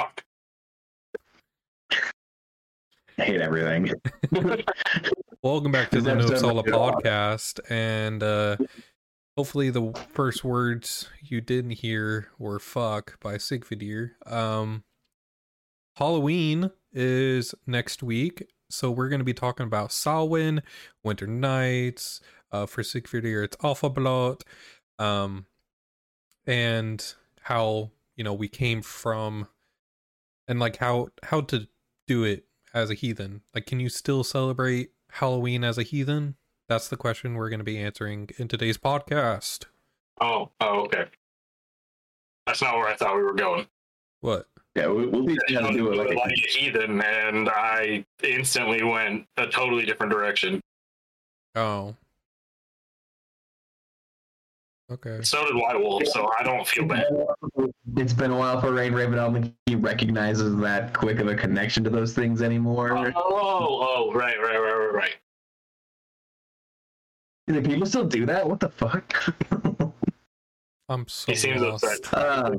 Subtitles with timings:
[0.00, 0.24] fuck.
[3.18, 3.92] I hate everything.
[5.42, 6.74] Welcome back to the No episode Sala was good.
[6.74, 8.56] podcast, and uh,
[9.36, 14.12] hopefully the first words you didn't hear were "fuck" by Sigvidir.
[14.26, 14.84] Um,
[15.96, 20.62] Halloween is next week, so we're going to be talking about Samhain,
[21.02, 22.20] Winter Nights.
[22.52, 24.40] Uh, for Sigvidir, it's Álfablót,
[24.98, 25.46] um,
[26.48, 29.46] and how you know we came from,
[30.50, 31.68] and like how how to
[32.06, 33.42] do it as a heathen.
[33.54, 36.34] Like, can you still celebrate Halloween as a heathen?
[36.68, 39.66] That's the question we're going to be answering in today's podcast.
[40.20, 41.06] Oh, oh, okay.
[42.46, 43.66] That's not where I thought we were going.
[44.20, 44.48] What?
[44.74, 48.04] Yeah, we, we'll be You able to do it like, like a heathen, and I
[48.22, 50.60] instantly went a totally different direction.
[51.54, 51.96] Oh.
[54.90, 55.20] Okay.
[55.22, 57.06] So did White Wolf, so I don't feel bad.
[57.96, 59.14] It's been a while for Rain Raven.
[59.18, 62.96] I don't think he recognizes that quick of a connection to those things anymore.
[62.96, 65.14] Oh, oh, right, right, right, right, right.
[67.46, 68.48] Do people still do that?
[68.48, 69.34] What the fuck?
[70.88, 71.84] I'm so He seems lost.
[71.84, 72.14] upset.
[72.14, 72.50] uh,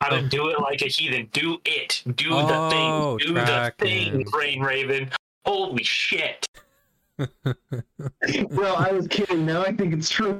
[0.00, 1.28] I don't do it like a heathen.
[1.32, 2.02] Do it.
[2.16, 3.28] Do Oh, the thing.
[3.28, 5.10] Do the thing, Rain Raven.
[5.44, 6.48] Holy shit.
[7.18, 9.46] well, I was kidding.
[9.46, 10.38] Now I think it's true.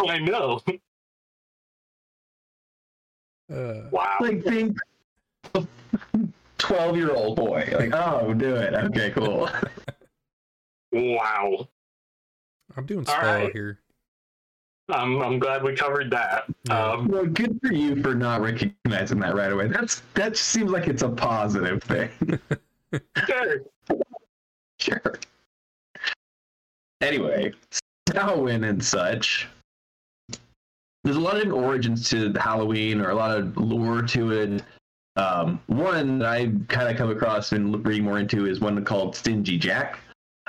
[0.00, 0.60] I know.
[3.52, 4.16] Uh, Wow.
[4.20, 4.76] like think
[6.58, 7.68] twelve year old boy.
[7.72, 8.74] Like, oh, do it.
[8.74, 9.48] Okay, cool.
[10.92, 11.68] Wow.
[12.76, 13.52] I'm doing All slow right.
[13.52, 13.78] here.
[14.88, 16.44] I'm, I'm glad we covered that.
[16.68, 16.90] Yeah.
[16.92, 19.66] Um, well, good for you for not recognizing that right away.
[19.68, 22.10] That's that seems like it's a positive thing.
[23.26, 23.62] sure.
[24.78, 25.14] Sure.
[27.00, 27.52] Anyway,
[28.10, 29.48] Samhain and such.
[31.06, 34.64] There's a lot of different origins to Halloween, or a lot of lore to it.
[35.14, 39.14] Um, one that I kind of come across and read more into is one called
[39.14, 40.00] Stingy Jack.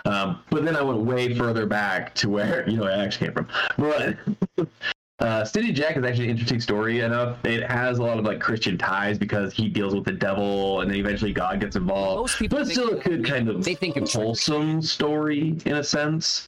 [0.05, 3.33] Um, but then I went way further back to where you know it actually came
[3.35, 3.47] from.
[3.77, 4.67] But
[5.19, 7.37] uh, Stingy Jack is actually an interesting story enough.
[7.45, 10.89] It has a lot of like Christian ties because he deals with the devil, and
[10.89, 12.21] then eventually God gets involved.
[12.21, 15.83] Most people But still a good kind of they think of wholesome story in a
[15.83, 16.47] sense.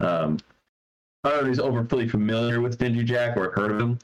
[0.00, 0.38] Um,
[1.24, 3.98] I don't know if he's overly familiar with Stingy Jack or heard of him.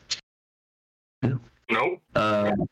[1.70, 2.00] Nope.
[2.14, 2.68] Um,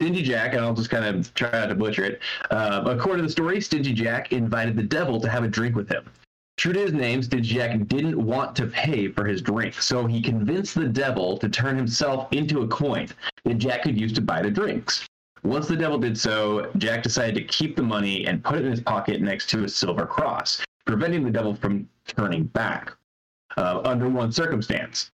[0.00, 2.20] Stingy Jack, and I'll just kind of try not to butcher it.
[2.50, 5.88] Um, according to the story, Stingy Jack invited the devil to have a drink with
[5.88, 6.04] him.
[6.56, 10.20] True to his name, Stingy Jack didn't want to pay for his drink, so he
[10.20, 13.08] convinced the devil to turn himself into a coin
[13.44, 15.06] that Jack could use to buy the drinks.
[15.44, 18.70] Once the devil did so, Jack decided to keep the money and put it in
[18.70, 22.92] his pocket next to a silver cross, preventing the devil from turning back.
[23.56, 25.10] Uh, under one circumstance,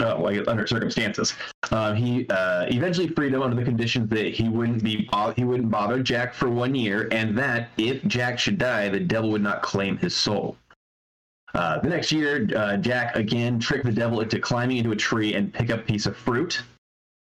[0.00, 1.34] uh, well, under circumstances,
[1.70, 5.44] uh, he uh, eventually freed him under the conditions that he wouldn't be bo- he
[5.44, 9.42] wouldn't bother Jack for one year, and that if Jack should die, the devil would
[9.42, 10.56] not claim his soul.
[11.54, 15.34] Uh, the next year, uh, Jack again tricked the devil into climbing into a tree
[15.34, 16.62] and pick up a piece of fruit.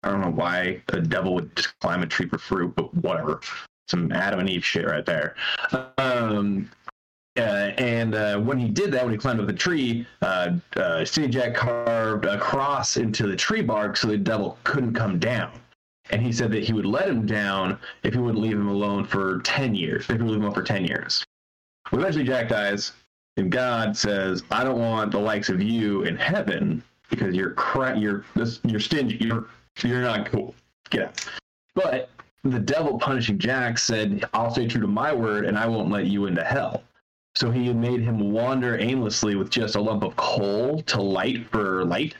[0.01, 3.41] I don't know why the devil would just climb a tree for fruit, but whatever.
[3.87, 5.35] Some Adam and Eve shit right there.
[5.97, 6.69] Um,
[7.37, 11.05] uh, and uh, when he did that, when he climbed up the tree, uh, uh,
[11.05, 15.51] Stingy Jack carved a cross into the tree bark so the devil couldn't come down.
[16.09, 19.03] And he said that he would let him down if he wouldn't leave him alone
[19.05, 21.25] for 10 years, if he would leave him alone for 10 years.
[21.91, 22.93] Well, eventually, Jack dies,
[23.35, 27.97] and God says, I don't want the likes of you in heaven because you're cra-
[27.97, 29.47] you're this you're stingy you're
[29.83, 30.53] you're not cool
[30.89, 31.29] get out
[31.75, 32.09] but
[32.43, 36.05] the devil punishing jack said i'll stay true to my word and i won't let
[36.05, 36.83] you into hell
[37.37, 41.85] so he made him wander aimlessly with just a lump of coal to light for
[41.85, 42.15] light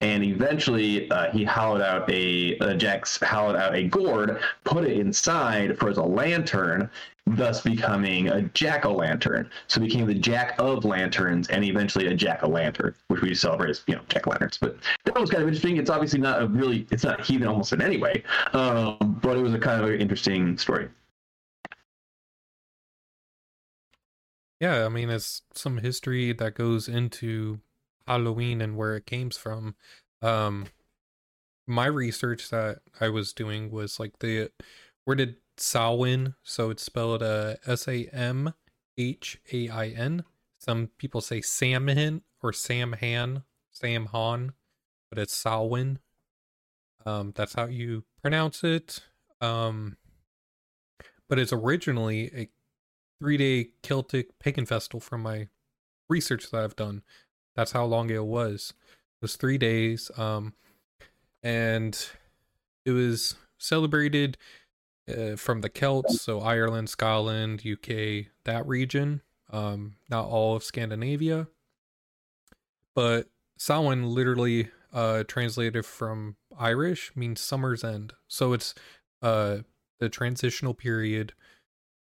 [0.00, 4.96] and eventually uh, he hollowed out a uh, jack's hollowed out a gourd put it
[4.98, 6.90] inside for as a lantern
[7.26, 9.48] thus becoming a jack-o'-lantern.
[9.68, 13.84] So he became the Jack of Lanterns and eventually a Jack-o'-lantern, which we celebrate as,
[13.86, 14.58] you know, Jack-o'-lanterns.
[14.60, 15.76] But that was kind of interesting.
[15.76, 19.42] It's obviously not a really, it's not heathen almost in any way, um, but it
[19.42, 20.88] was a kind of interesting story.
[24.62, 27.58] Yeah, I mean, it's some history that goes into
[28.06, 29.74] Halloween and where it came from.
[30.22, 30.66] Um,
[31.66, 34.52] my research that I was doing was like the
[35.04, 36.36] where did Samhain?
[36.44, 38.54] So it's spelled uh, S A M
[38.96, 40.22] H A I N.
[40.60, 43.42] Some people say Samhain or Samhan,
[43.74, 44.50] Samhan,
[45.10, 45.98] but it's Samhain.
[47.04, 49.00] Um, that's how you pronounce it.
[49.40, 49.96] Um,
[51.28, 52.48] but it's originally a
[53.22, 55.46] three day Celtic pagan festival from my
[56.08, 57.02] research that I've done.
[57.54, 58.74] That's how long it was.
[58.90, 60.10] It was three days.
[60.16, 60.54] Um,
[61.40, 61.96] and
[62.84, 64.38] it was celebrated
[65.08, 69.22] uh, from the Celts, so Ireland, Scotland, UK, that region.
[69.52, 71.46] Um, not all of Scandinavia,
[72.94, 78.14] but Samhain literally uh translated from Irish means summer's end.
[78.28, 78.74] So it's
[79.20, 79.58] uh
[80.00, 81.34] the transitional period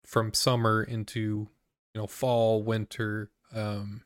[0.06, 1.50] from summer into
[1.94, 3.30] you know fall, winter.
[3.54, 4.04] Um,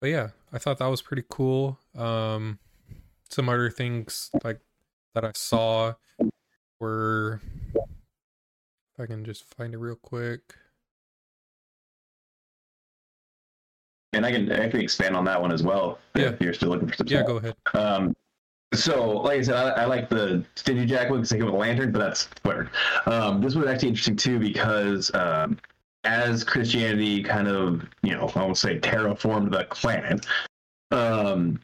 [0.00, 1.78] but yeah, I thought that was pretty cool.
[1.96, 2.58] Um,
[3.30, 4.60] some other things like
[5.14, 5.94] that I saw
[6.78, 7.40] were
[7.74, 10.54] if I can just find it real quick.
[14.12, 16.30] And I can I can expand on that one as well Yeah.
[16.30, 17.06] if you're still looking for some.
[17.08, 17.54] Yeah, go ahead.
[17.74, 18.14] Um,
[18.74, 21.56] so, like I said, I, I like the Stingy Jack one because they with a
[21.56, 22.70] lantern, but that's whatever.
[23.06, 25.58] Um, this was actually interesting too because um,
[26.04, 30.26] as Christianity kind of, you know, I won't say terraformed the planet,
[30.90, 31.60] um,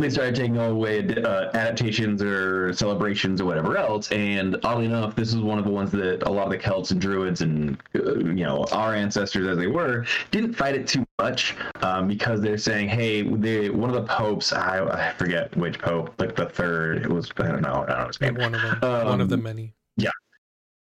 [0.00, 4.10] they started taking away uh, adaptations or celebrations or whatever else.
[4.12, 6.90] And oddly enough, this is one of the ones that a lot of the Celts
[6.90, 11.06] and Druids and uh, you know our ancestors, as they were, didn't fight it too
[11.18, 15.78] much um, because they're saying, hey, they, one of the popes, I, I forget which
[15.78, 18.34] pope, like the third, it was I don't know, I don't know his name.
[18.34, 19.06] One of them.
[19.06, 19.74] one of the Um, many.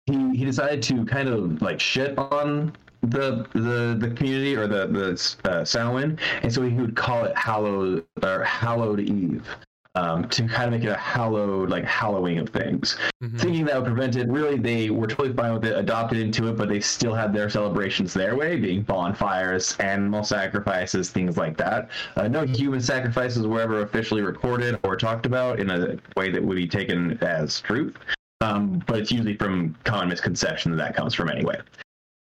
[0.05, 4.87] He he decided to kind of like shit on the the the community or the
[4.87, 9.47] the uh, Samhain, and so he would call it hallowed or hallowed Eve.
[9.95, 12.97] Um, to kind of make it a hallowed, like hallowing of things.
[13.23, 13.39] Mhm.
[13.39, 14.27] thinking that would prevent it.
[14.27, 17.47] Really, they were totally fine with it, adopted into it, but they still had their
[17.47, 21.89] celebrations their way, being bonfires, animal sacrifices, things like that.
[22.15, 26.43] Uh, no human sacrifices were ever officially recorded or talked about in a way that
[26.43, 27.95] would be taken as truth.
[28.41, 31.59] Um, but it's usually from common misconception that that comes from anyway.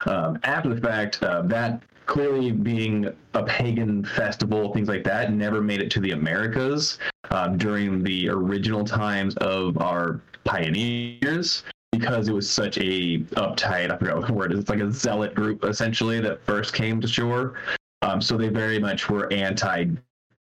[0.06, 5.62] Um, after the fact, uh, that clearly being a pagan festival, things like that, never
[5.62, 7.00] made it to the Americas
[7.32, 13.98] um, during the original times of our pioneers because it was such a uptight, I
[13.98, 17.08] forgot what the word is, it's like a zealot group essentially that first came to
[17.08, 17.54] shore.
[18.02, 19.86] Um, so they very much were anti,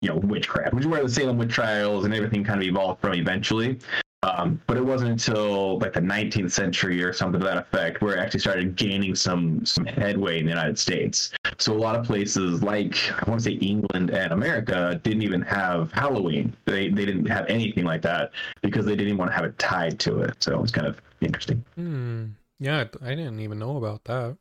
[0.00, 3.00] you know, witchcraft, which is where the Salem witch trials and everything kind of evolved
[3.00, 3.78] from eventually.
[4.24, 8.16] Um, but it wasn't until like the 19th century or something to that effect where
[8.16, 11.32] it actually started gaining some some headway in the United States.
[11.58, 15.42] So a lot of places like I want to say England and America didn't even
[15.42, 16.56] have Halloween.
[16.64, 18.30] They they didn't have anything like that
[18.62, 20.42] because they didn't want to have it tied to it.
[20.42, 21.62] So it was kind of interesting.
[21.74, 22.26] Hmm.
[22.60, 24.38] Yeah, I I didn't even know about that.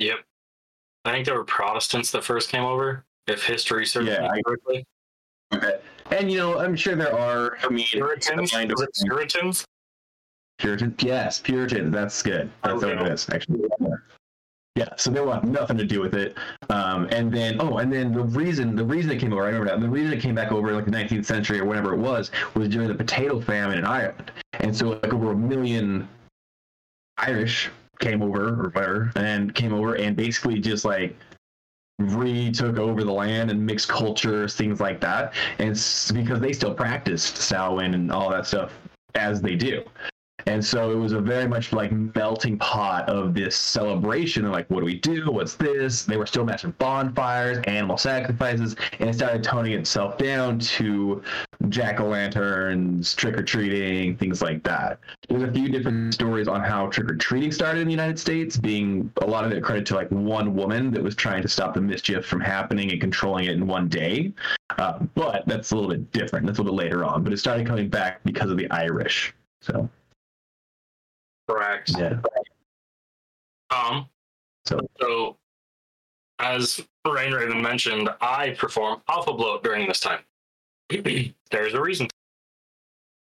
[0.00, 0.16] Yep.
[1.06, 4.42] I think there were Protestants that first came over, if history serves Yeah, me I-
[4.42, 4.84] correctly.
[6.10, 7.56] And you know, I'm sure there are.
[7.62, 8.52] I mean, Puritans?
[9.02, 9.64] Puritans?
[10.58, 10.94] Puritan.
[11.00, 11.90] Yes, Puritan.
[11.90, 12.50] That's good.
[12.62, 13.04] That's what Okay.
[13.06, 13.68] it is, actually.
[14.76, 16.36] Yeah, so they want nothing to do with it.
[16.68, 19.70] Um, and then, oh, and then the reason the reason it came over, I remember
[19.70, 19.80] that.
[19.80, 22.68] The reason it came back over like the 19th century or whenever it was, was
[22.68, 24.32] during the potato famine in Ireland.
[24.54, 26.08] And so, like over a million
[27.18, 27.70] Irish
[28.00, 31.16] came over or whatever, and came over and basically just like
[31.98, 35.34] retook over the land and mixed cultures, things like that.
[35.58, 38.72] And it's because they still practiced Samhain and all that stuff
[39.14, 39.82] as they do.
[40.46, 44.68] And so it was a very much like melting pot of this celebration of like,
[44.70, 45.30] what do we do?
[45.30, 46.04] What's this?
[46.04, 51.22] They were still massive bonfires, animal sacrifices, and it started toning itself down to
[51.68, 54.98] jack o' lanterns, trick or treating, things like that.
[55.28, 58.56] There's a few different stories on how trick or treating started in the United States,
[58.56, 61.74] being a lot of it credit to like one woman that was trying to stop
[61.74, 64.32] the mischief from happening and controlling it in one day.
[64.78, 66.46] Uh, but that's a little bit different.
[66.46, 67.24] That's a little bit later on.
[67.24, 69.34] But it started coming back because of the Irish.
[69.60, 69.88] So.
[71.48, 71.90] Correct.
[71.98, 72.20] Yeah.
[73.70, 74.08] Um,
[74.66, 75.36] So- so,
[76.38, 80.24] as Rain Raven mentioned, I perform Álfablót during this time.
[80.88, 82.08] There's a reason.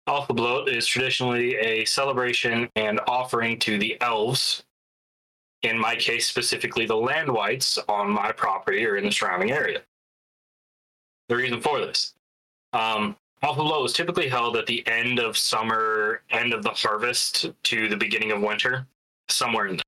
[0.07, 4.63] Álfablót is traditionally a celebration and offering to the elves.
[5.63, 9.81] In my case, specifically the land wights on my property or in the surrounding area.
[11.29, 12.13] The reason for this.
[12.73, 17.87] Um, Blót is typically held at the end of summer, end of the harvest to
[17.87, 18.87] the beginning of winter,
[19.29, 19.83] somewhere in there.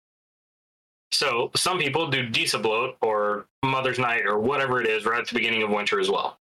[1.12, 5.34] So some people do Dísablót or Mother's Night or whatever it is right at the
[5.34, 6.40] beginning of winter as well.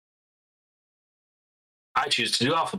[1.94, 2.78] I choose to do Alpha.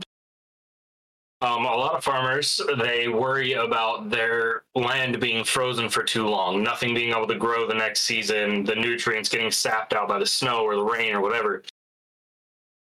[1.40, 6.62] Um, a lot of farmers they worry about their land being frozen for too long,
[6.62, 10.24] nothing being able to grow the next season, the nutrients getting sapped out by the
[10.26, 11.62] snow or the rain or whatever.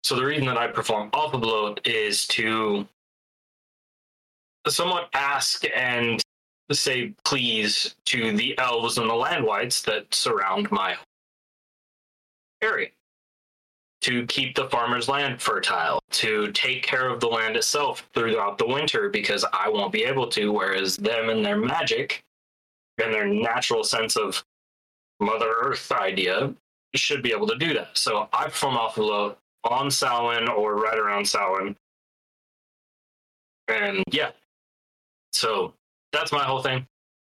[0.04, 2.88] So the reason that I perform Álfablót is to
[4.68, 6.22] somewhat ask and
[6.72, 10.98] say please to the elves and the land wights that surround my
[12.62, 12.90] area.
[14.02, 18.68] to keep the farmer's land fertile, to take care of the land itself throughout the
[18.68, 22.24] winter because I won't be able to, whereas them and their magic
[22.98, 24.44] and their natural sense of
[25.20, 26.54] Mother Earth idea
[26.96, 27.98] should be able to do that.
[27.98, 31.76] So I perform off of Alpha on Samhain or right around Samhain.
[33.68, 34.32] And yeah,
[35.34, 35.74] so
[36.12, 36.86] that's my whole thing.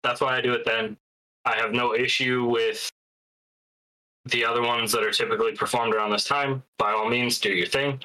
[0.03, 0.97] That's why I do it then.
[1.45, 2.89] I have no issue with
[4.27, 6.63] the other ones that are typically performed around this time.
[6.79, 8.01] By all means, do your thing.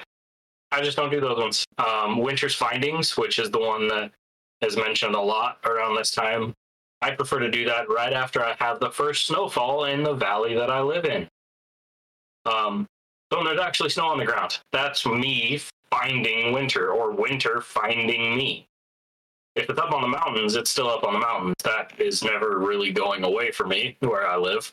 [0.70, 1.64] I just don't do those ones.
[1.78, 4.10] Um, Winter's Findings, which is the one that
[4.60, 6.52] is mentioned a lot around this time,
[7.00, 10.54] I prefer to do that right after I have the first snowfall in the valley
[10.54, 11.28] that I live in.
[12.44, 12.86] Um,
[13.32, 14.58] so there's actually snow on the ground.
[14.72, 18.66] That's me finding winter, or winter finding me.
[19.54, 21.56] If it's up on the mountains, it's still up on the mountains.
[21.64, 24.72] That is never really going away for me where I live.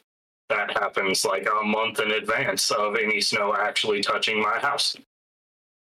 [0.50, 4.95] That happens like a month in advance of any snow actually touching my house.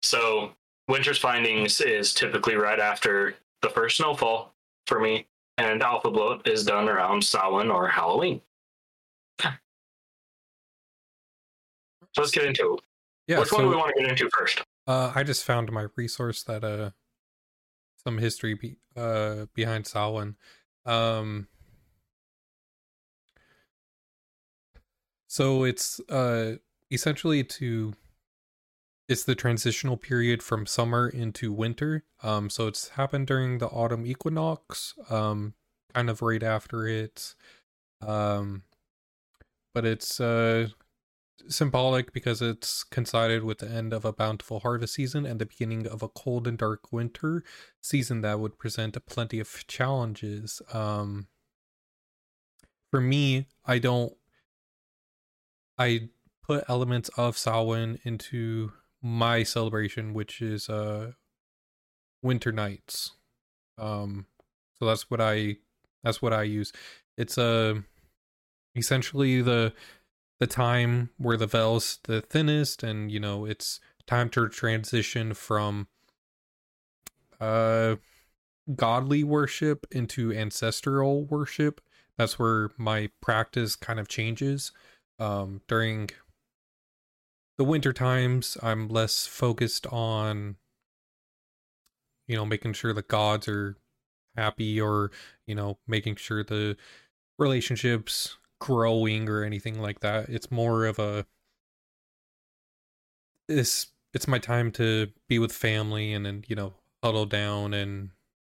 [0.02, 0.52] So,
[0.86, 4.54] winter's findings is typically right after the first snowfall
[4.86, 5.26] for me,
[5.58, 8.40] and álfablót is done around Samhain or Halloween.
[12.16, 12.80] Let's get into it.
[13.26, 13.40] Yeah.
[13.40, 14.62] Which so, one do we want to get into first?
[14.86, 16.90] Uh, I just found my resource that uh,
[18.02, 20.36] some history be, uh behind Samhain.
[20.84, 21.48] Um,
[25.26, 26.56] so it's uh
[26.90, 27.94] essentially to
[29.08, 32.04] it's the transitional period from summer into winter.
[32.22, 34.94] Um, so it's happened during the autumn equinox.
[35.10, 35.54] Um,
[35.94, 37.34] kind of right after it.
[38.00, 38.62] Um,
[39.72, 40.68] but it's uh
[41.48, 45.86] symbolic because it's coincided with the end of a bountiful harvest season and the beginning
[45.86, 47.42] of a cold and dark winter
[47.80, 50.62] season that would present plenty of challenges.
[50.72, 51.28] Um,
[52.90, 54.12] for me, I don't.
[55.76, 56.10] I
[56.46, 58.72] put elements of Samhain into
[59.02, 61.12] my celebration, which is uh,
[62.22, 63.12] winter nights.
[63.78, 64.26] Um,
[64.78, 65.56] so that's what I
[66.02, 66.72] that's what I use.
[67.16, 67.80] It's uh,
[68.76, 69.72] essentially the
[70.44, 75.88] the time where the veil's the thinnest and you know it's time to transition from
[77.40, 77.96] uh
[78.76, 81.80] godly worship into ancestral worship.
[82.18, 84.70] That's where my practice kind of changes.
[85.18, 86.10] Um during
[87.56, 90.56] the winter times i'm less focused on
[92.26, 93.76] you know making sure the gods are
[94.36, 95.10] happy or
[95.46, 96.76] you know making sure the
[97.38, 100.30] relationships growing or anything like that.
[100.30, 101.26] It's more of a
[103.46, 108.10] it's it's my time to be with family and then you know huddle down and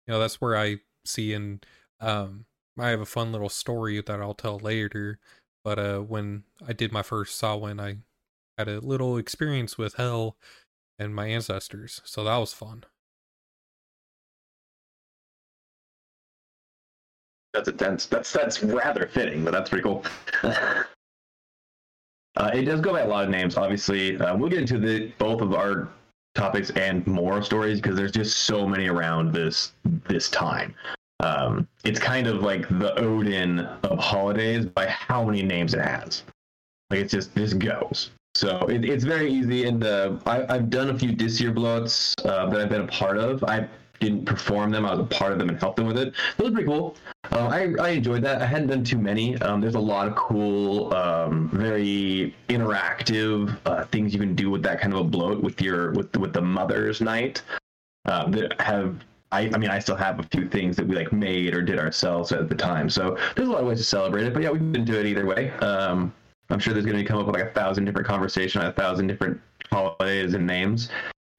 [0.07, 1.65] you know that's where I see and
[2.01, 5.21] um I have a fun little story that I'll tell later.
[5.65, 7.99] But uh when I did my first Samhain I
[8.59, 10.37] had a little experience with hell
[10.99, 12.01] and my ancestors.
[12.05, 12.85] So that was fun.
[17.53, 18.07] That's intense.
[18.07, 20.05] That's that's rather fitting, but that's pretty cool.
[20.43, 20.85] uh,
[22.55, 23.57] it does go by a lot of names.
[23.57, 25.89] Obviously, uh, we'll get into the both of our
[26.35, 29.73] topics and more stories because there's just so many around this
[30.09, 30.75] this time.
[31.19, 36.23] Um, it's kind of like the Odin of holidays by how many names it has.
[36.91, 38.11] Like it's just this goes.
[38.35, 42.49] So it, it's very easy, and uh, I, have done a few Disir blóts uh,
[42.49, 43.43] that I've been a part of.
[43.45, 43.69] I
[44.01, 44.85] didn't perform them.
[44.85, 46.15] I was a part of them and helped them with it.
[46.37, 46.97] Those are pretty cool.
[47.31, 48.43] Uh, I, I enjoyed that.
[48.43, 49.37] I hadn't done too many.
[49.43, 54.63] Um, there's a lot of cool, um, very interactive uh, things you can do with
[54.63, 57.43] that kind of a blót with your with with the Mother's Night.
[58.07, 58.97] Uh, that have
[59.31, 61.79] I, I mean I still have a few things that we like made or did
[61.79, 62.89] ourselves at the time.
[62.89, 64.33] So there's a lot of ways to celebrate it.
[64.33, 65.51] But yeah, we can do it either way.
[65.61, 66.13] Um,
[66.49, 69.07] I'm sure there's going to come up with like a thousand different conversations, a thousand
[69.07, 69.41] different
[69.71, 70.89] holidays and names.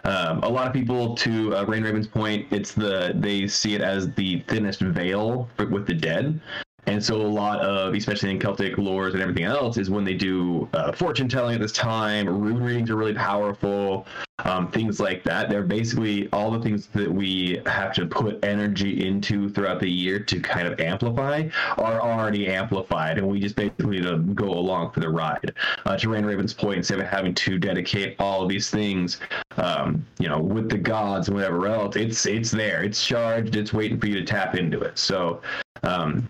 [0.04, 3.82] Um, a lot of people, to uh, Rain Raven's point, it's the they see it
[3.82, 6.40] as the thinnest veil with the dead,
[6.88, 10.16] and so a lot of, especially in Celtic lores and everything else, is when they
[10.16, 14.08] do uh, fortune telling at this time, rune readings are really powerful,
[14.46, 15.50] um, things like that.
[15.50, 20.20] They're basically all the things that we have to put energy into throughout the year
[20.20, 21.48] to kind of amplify
[21.78, 25.54] are already amplified, and we just basically to go along for the ride.
[25.86, 29.20] Uh, to Rain Raven's point, instead of having to dedicate all of these things,
[29.58, 33.72] um, you know, with the gods and whatever else, it's it's there, it's charged, it's
[33.72, 34.98] waiting for you to tap into it.
[34.98, 35.42] So.
[35.84, 36.30] Um,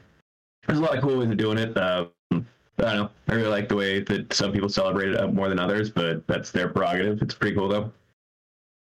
[0.72, 1.76] there's a lot of cool ways of doing it.
[1.76, 2.38] Uh, I
[2.78, 3.10] don't know.
[3.28, 6.52] I really like the way that some people celebrate it more than others, but that's
[6.52, 7.22] their prerogative.
[7.22, 7.92] It's pretty cool though.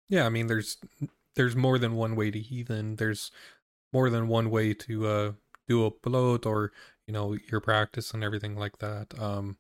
[0.08, 0.78] Yeah, I mean, there's
[1.36, 2.96] there's more than one way to heathen.
[2.96, 3.30] There's
[3.92, 5.32] more than one way to uh,
[5.68, 6.72] do a blót or
[7.06, 9.08] you know your practice and everything like that.
[9.18, 9.58] Um,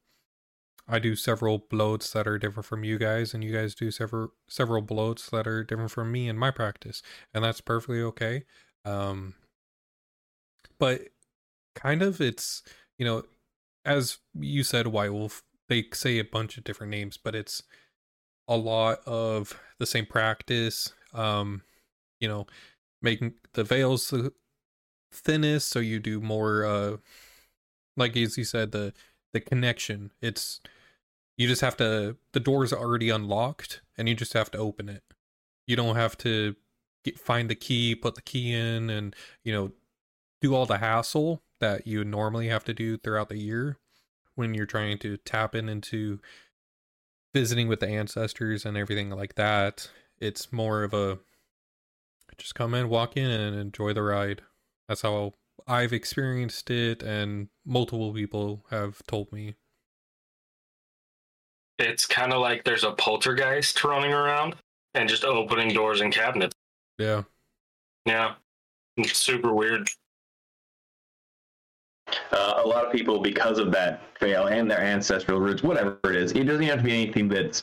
[0.88, 4.32] I do several blóts that are different from you guys, and you guys do several
[4.48, 7.02] several blóts that are different from me in my practice,
[7.34, 8.44] and that's perfectly okay.
[8.86, 9.34] Um,
[10.78, 11.08] but
[11.74, 12.62] kind of, it's
[12.98, 13.24] you know,
[13.84, 17.62] as you said, White Wolf, they say a bunch of different names, but it's
[18.48, 20.92] a lot of the same practice.
[21.12, 21.62] Um,
[22.20, 22.46] you know,
[23.02, 24.32] making the veils the
[25.12, 26.64] thinnest, so you do more.
[26.64, 26.96] Uh,
[27.96, 28.92] like as you said, the
[29.32, 30.12] the connection.
[30.22, 30.60] It's
[31.36, 35.02] you just have to the door's already unlocked and you just have to open it
[35.66, 36.54] you don't have to
[37.04, 39.72] get, find the key put the key in and you know
[40.40, 43.78] do all the hassle that you normally have to do throughout the year
[44.34, 46.20] when you're trying to tap in into
[47.32, 51.18] visiting with the ancestors and everything like that it's more of a
[52.38, 54.42] just come in walk in and enjoy the ride
[54.88, 55.32] that's how
[55.66, 59.54] i've experienced it and multiple people have told me
[61.78, 64.54] it's kind of like there's a poltergeist running around
[64.94, 66.54] and just opening doors and cabinets.
[66.98, 67.22] Yeah.
[68.06, 68.34] Yeah.
[68.96, 69.90] It's super weird.
[72.32, 76.16] Uh, a lot of people, because of that fail and their ancestral roots, whatever it
[76.16, 77.62] is, it doesn't have to be anything that's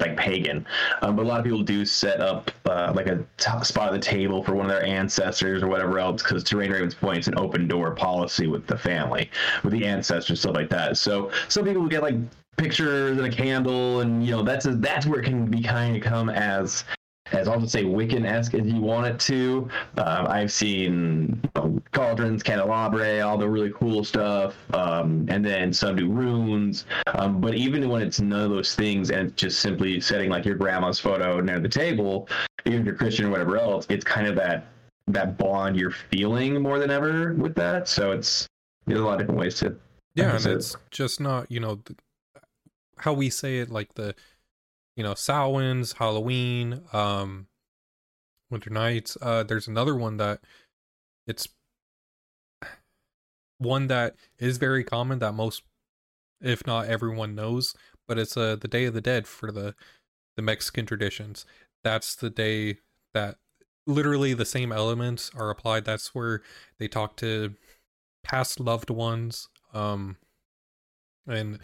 [0.00, 0.64] like pagan.
[1.02, 3.92] Um, but a lot of people do set up uh, like a t- spot at
[3.92, 7.18] the table for one of their ancestors or whatever else, because to Rain Raven's point,
[7.18, 9.30] it's an open door policy with the family,
[9.64, 10.96] with the ancestors, stuff like that.
[10.96, 12.16] So some people get like
[12.56, 15.96] pictures and a candle, and you know that's a, that's where it can be kind
[15.96, 16.84] of come as
[17.32, 19.68] as I'll say Wiccan esque as you want it to.
[19.96, 25.72] Uh, I've seen you know, cauldrons, candelabra, all the really cool stuff, um, and then
[25.72, 26.86] some do runes.
[27.14, 30.56] Um, but even when it's none of those things and just simply setting like your
[30.56, 32.28] grandma's photo near the table,
[32.64, 34.66] even if you're Christian or whatever else, it's kind of that
[35.08, 37.88] that bond you're feeling more than ever with that.
[37.88, 38.46] So it's
[38.86, 39.76] there's a lot of different ways to.
[40.14, 41.80] Yeah, and it's just not you know
[42.98, 44.14] how we say it, like the
[44.98, 47.46] you know Samhain's, Halloween, um,
[48.50, 49.16] Winter Nights.
[49.22, 50.40] Uh, there's another one that
[51.24, 51.46] it's
[53.58, 55.62] one that is very common that most,
[56.40, 57.76] if not everyone, knows.
[58.08, 59.76] But it's uh the Day of the Dead for the
[60.36, 61.46] the Mexican traditions.
[61.84, 62.78] That's the day
[63.14, 63.36] that
[63.86, 65.84] literally the same elements are applied.
[65.84, 66.42] That's where
[66.78, 67.54] they talk to
[68.24, 69.48] past loved ones.
[69.72, 70.16] Um,
[71.24, 71.60] and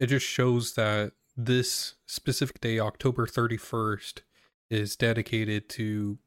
[0.00, 4.22] it just shows that this specific day, October 31st,
[4.70, 6.18] is dedicated to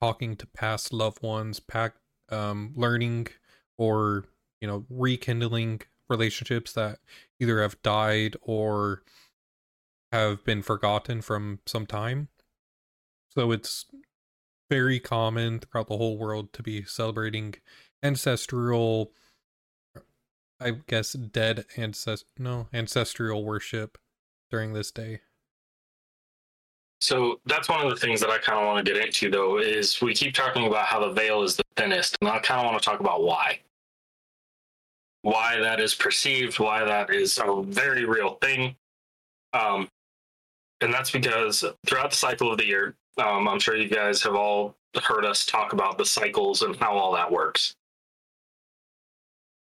[0.00, 1.94] talking to past loved ones, pack,
[2.30, 3.26] um, learning
[3.76, 4.24] or,
[4.60, 7.00] you know, rekindling relationships that
[7.40, 9.02] either have died or
[10.12, 12.28] have been forgotten from some time.
[13.28, 13.86] So it's
[14.70, 17.54] very common throughout the whole world to be celebrating
[18.02, 19.12] ancestral
[20.62, 23.98] I guess dead ancest no ancestral worship
[24.50, 25.20] during this day.
[27.00, 29.58] So that's one of the things that I kind of want to get into, though,
[29.58, 32.66] is we keep talking about how the veil is the thinnest, and I kind of
[32.66, 33.60] want to talk about why.
[35.22, 38.76] Why that is perceived, why that is a very real thing.
[39.54, 39.88] Um,
[40.82, 44.34] and that's because throughout the cycle of the year, um, I'm sure you guys have
[44.34, 47.74] all heard us talk about the cycles and how all that works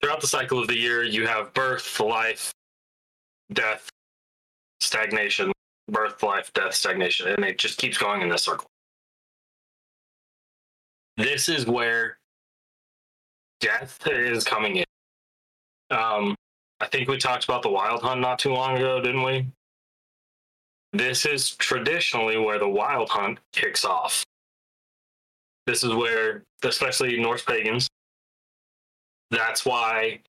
[0.01, 2.55] throughout the cycle of the year, you have birth, life,
[3.53, 3.91] death,
[4.81, 5.53] stagnation,
[5.91, 8.67] birth, life, death, stagnation, and it just keeps going in this circle.
[11.17, 12.19] This is where
[13.61, 14.85] death is coming in.
[15.91, 16.37] Um,
[16.81, 19.47] I think we talked about the wild hunt not too long ago, didn't we?
[20.93, 24.25] This is traditionally where the wild hunt kicks off.
[25.67, 27.89] This is where, especially Norse pagans,
[29.31, 30.21] that's why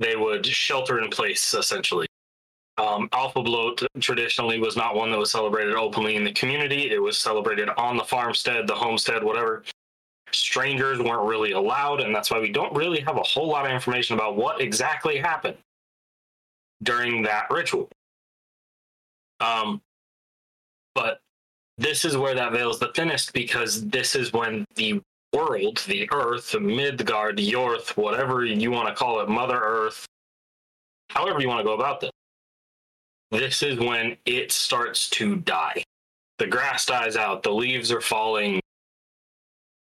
[0.00, 2.07] they would shelter in place essentially.
[2.78, 6.92] Um, Álfablót traditionally was not one that was celebrated openly in the community.
[6.92, 9.64] It was celebrated on the farmstead, the homestead, whatever.
[10.30, 13.72] Strangers weren't really allowed, and that's why we don't really have a whole lot of
[13.72, 15.56] information about what exactly happened
[16.84, 17.88] during that ritual.
[19.40, 19.80] Um,
[20.94, 21.18] but
[21.78, 25.00] this is where that veil is the thinnest because this is when the
[25.32, 30.06] world, the Earth, Midgard, Jörð, whatever you want to call it, Mother Earth,
[31.10, 32.10] however you want to go about this.
[33.30, 35.82] This is when it starts to die.
[36.38, 38.60] The grass dies out, the leaves are falling,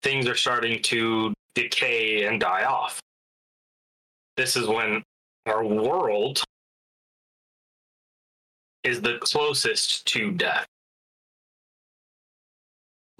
[0.01, 2.99] things are starting to decay and die off.
[4.37, 5.03] This is when
[5.45, 6.43] our world
[8.83, 10.65] is the closest to death.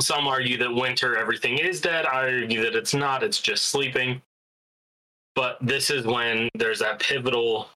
[0.01, 2.05] Some argue that winter, everything is dead.
[2.05, 4.21] I argue that it's not, it's just sleeping.
[5.35, 7.69] But this is when there's that pivotal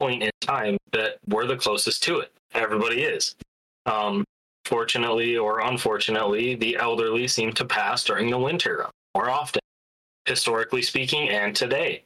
[0.00, 2.32] point in time that we're the closest to it.
[2.54, 3.34] Everybody is.
[3.86, 4.24] Um,
[4.64, 9.60] fortunately or unfortunately, the elderly seem to pass during the winter more often,
[10.26, 12.02] historically speaking, and today.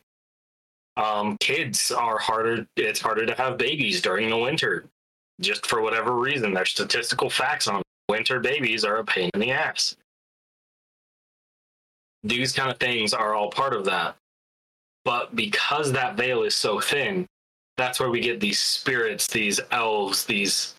[0.97, 4.85] Um, kids are harder, it's harder to have babies during the winter,
[5.41, 6.53] just for whatever reason.
[6.53, 9.97] There's statistical facts on winter babies are a pain in the ass.
[12.23, 14.17] These kind of things are all part of that.
[15.05, 17.27] But because that veil is so thin,
[17.81, 20.75] that's where we get these spirits, these elves, these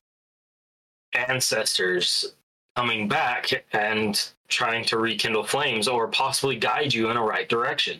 [1.13, 2.35] ancestors
[2.75, 7.99] coming back and trying to rekindle flames or possibly guide you in a right direction.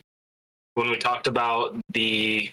[0.76, 2.52] When we talked about the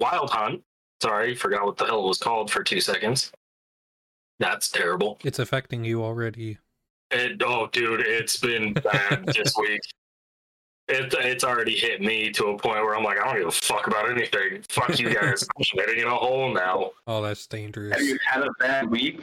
[0.00, 0.62] wild hunt,
[1.02, 3.30] sorry, forgot what the hell it was called for two seconds.
[4.40, 5.18] That's terrible.
[5.24, 6.58] It's affecting you already.
[7.10, 9.80] It, oh, dude, it's been bad this week.
[10.86, 13.52] It, it's already hit me to a point where I'm like, I don't give a
[13.52, 14.62] fuck about anything.
[14.68, 15.46] Fuck you guys.
[15.56, 16.90] I'm getting in a hole now.
[17.06, 17.96] Oh, that's dangerous.
[17.96, 19.22] Have you had a bad week?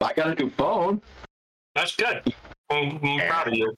[0.00, 1.02] I got a new phone.
[1.74, 2.22] That's good.
[2.70, 3.74] I'm, I'm proud of you.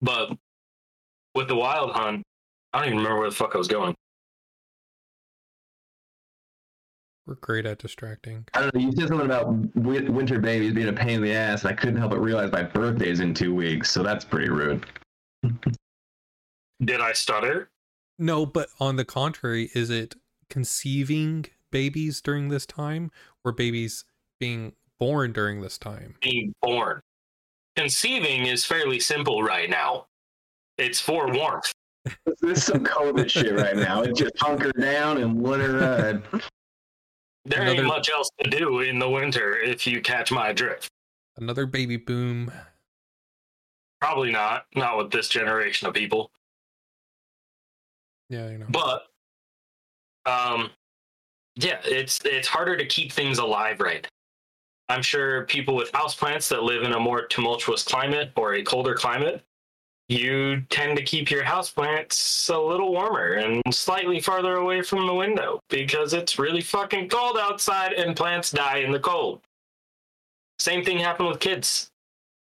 [0.00, 0.32] But
[1.34, 2.22] with the wild hunt,
[2.72, 3.94] I don't even remember where the fuck I was going.
[7.26, 8.46] We're great at distracting.
[8.54, 8.80] I don't know.
[8.80, 11.96] You said something about winter babies being a pain in the ass, and I couldn't
[11.96, 14.86] help but realize my birthday's in two weeks, so that's pretty rude.
[16.84, 17.70] Did I stutter?
[18.18, 20.14] No, but on the contrary, is it
[20.50, 23.10] conceiving babies during this time
[23.44, 24.04] or babies
[24.40, 26.14] being born during this time?
[26.22, 27.00] Being born.
[27.76, 30.06] Conceiving is fairly simple right now.
[30.78, 31.72] It's for warmth.
[32.24, 34.02] This is some COVID shit right now.
[34.02, 36.22] It's just hunker down and let her ride.
[37.44, 40.88] There Another- ain't much else to do in the winter if you catch my drift.
[41.36, 42.50] Another baby boom.
[44.00, 44.66] Probably not.
[44.74, 46.30] Not with this generation of people.
[48.28, 48.66] Yeah, you know.
[48.68, 49.06] But
[50.26, 50.70] um
[51.56, 54.06] yeah, it's it's harder to keep things alive right.
[54.88, 58.94] I'm sure people with houseplants that live in a more tumultuous climate or a colder
[58.94, 59.42] climate,
[60.08, 65.14] you tend to keep your houseplants a little warmer and slightly farther away from the
[65.14, 69.40] window because it's really fucking cold outside and plants die in the cold.
[70.60, 71.90] Same thing happened with kids.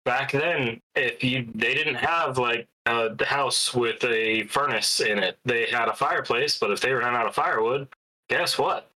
[0.08, 5.20] Back then, if you they didn't have like uh, the house with a furnace in
[5.20, 5.38] it.
[5.44, 7.90] They had a fireplace, but if they ran out of firewood,
[8.30, 8.90] guess what?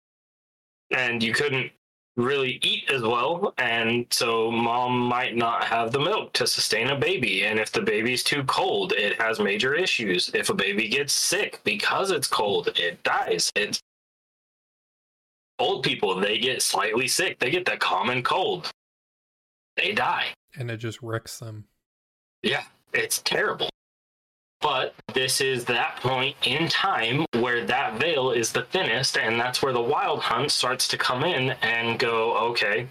[0.92, 1.72] And you couldn't
[2.16, 6.96] really eat as well, and so mom might not have the milk to sustain a
[6.96, 7.46] baby.
[7.46, 10.30] And if the baby's too cold, it has major issues.
[10.36, 13.52] If a baby gets sick because it's cold, it dies.
[13.56, 13.82] It's
[15.58, 17.40] old people, they get slightly sick.
[17.40, 18.70] They get the common cold.
[19.76, 20.28] They die.
[20.58, 21.66] And it just wrecks them.
[22.42, 23.70] Yeah, it's terrible.
[24.62, 29.62] But this is that point in time where that veil is the thinnest, and that's
[29.62, 32.88] where the wild hunt starts to come in and go, okay,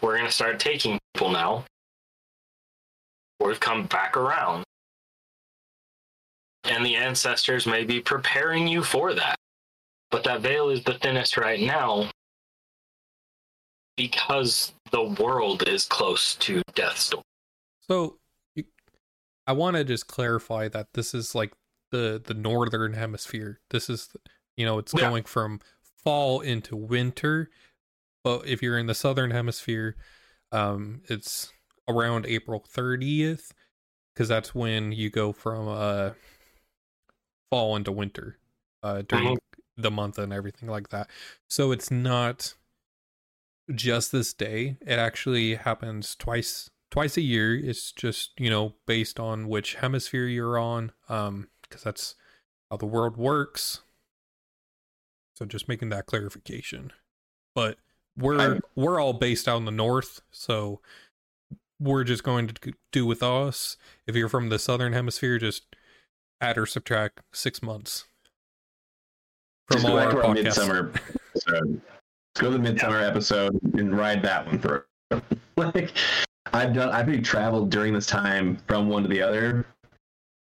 [0.00, 1.64] we're going to start taking people now.
[3.40, 4.64] We've come back around.
[6.64, 9.36] And the ancestors may be preparing you for that.
[10.10, 12.10] But that veil is the thinnest right now
[13.96, 17.22] because the world is close to death's door.
[17.80, 18.18] So,
[18.54, 18.64] you,
[19.44, 21.52] I want to just clarify that this is like
[21.90, 23.60] the the northern hemisphere.
[23.70, 24.10] This is,
[24.56, 25.00] you know, it's Yeah.
[25.00, 25.60] going from
[26.04, 27.50] fall into winter.
[28.22, 29.96] But if you're in the southern hemisphere,
[30.52, 31.52] um, it's
[31.88, 33.52] around April 30th
[34.14, 36.10] because that's when you go from uh
[37.50, 38.38] fall into winter
[38.82, 39.36] uh during
[39.76, 41.10] the month and everything like that.
[41.50, 42.54] So it's not
[43.72, 44.76] just this day.
[44.86, 47.56] It actually happens twice twice a year.
[47.56, 52.14] It's just, you know, based on which hemisphere you're on um because that's
[52.70, 53.80] how the world works.
[55.34, 56.92] So just making that clarification.
[57.54, 57.78] But
[58.16, 60.80] we're I'm- we're all based out in the north, so
[61.80, 63.76] we're just going to do with us.
[64.06, 65.74] If you're from the southern hemisphere, just
[66.40, 68.04] add or subtract six months
[69.66, 71.80] from Just all our to our podcasts.
[72.36, 74.82] Go to the midsummer episode and ride that one through.
[75.56, 75.92] like
[76.52, 79.66] I've done, I've been traveled during this time from one to the other.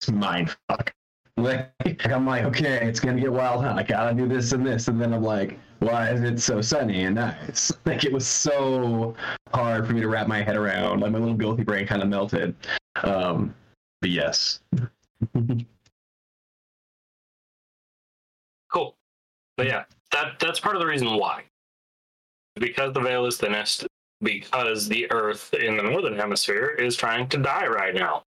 [0.01, 0.93] It's mind fuck.
[1.39, 1.71] Like
[2.05, 3.75] I'm like, okay, it's gonna get wild, huh?
[3.77, 7.05] I gotta do this and this, and then I'm like, why is it so sunny
[7.05, 7.73] and nice?
[7.87, 9.15] Like it was so
[9.55, 10.99] hard for me to wrap my head around.
[10.99, 12.57] Like my little guilty brain kind of melted.
[13.05, 13.55] Um,
[14.01, 14.59] but yes.
[18.73, 18.97] Cool.
[19.57, 21.45] But yeah, that that's part of the reason why.
[22.59, 23.87] Because the veil is thinnest,
[24.21, 28.25] because the Earth in the northern hemisphere is trying to die right now.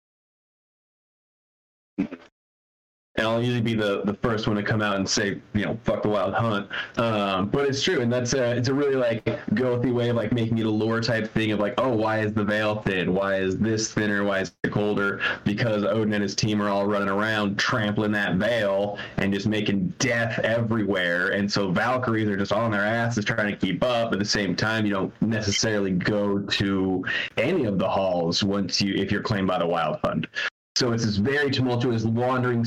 [3.16, 5.78] And I'll usually be the, the first one to come out and say, you know,
[5.84, 6.68] fuck the wild hunt.
[6.96, 10.32] Um, but it's true, and that's a it's a really like gothy way of like
[10.32, 13.12] making it a lore type thing of like, oh, why is the veil thin?
[13.12, 14.24] Why is this thinner?
[14.24, 15.20] Why is it colder?
[15.44, 19.92] Because Odin and his team are all running around trampling that veil and just making
[19.98, 24.12] death everywhere, and so Valkyries are just on their asses trying to keep up.
[24.14, 27.04] At the same time, you don't necessarily go to
[27.36, 30.26] any of the halls once you if you're claimed by the wild hunt.
[30.74, 32.64] So it's this very tumultuous wandering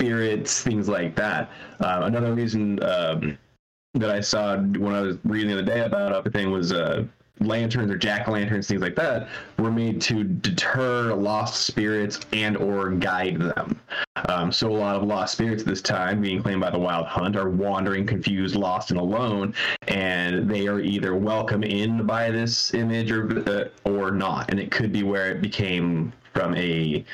[0.00, 1.50] spirits, things like that.
[1.80, 3.36] Uh, another reason um,
[3.94, 7.04] that I saw when I was reading the other day about everything was uh,
[7.40, 12.56] lanterns or jack o' lanterns, things like that, were made to deter lost spirits and
[12.56, 13.78] or guide them.
[14.28, 17.06] Um, so a lot of lost spirits at this time, being claimed by the Wild
[17.06, 19.54] Hunt, are wandering, confused, lost, and alone,
[19.88, 24.50] and they are either welcome in by this image or uh, or not.
[24.50, 27.04] And it could be where it became from a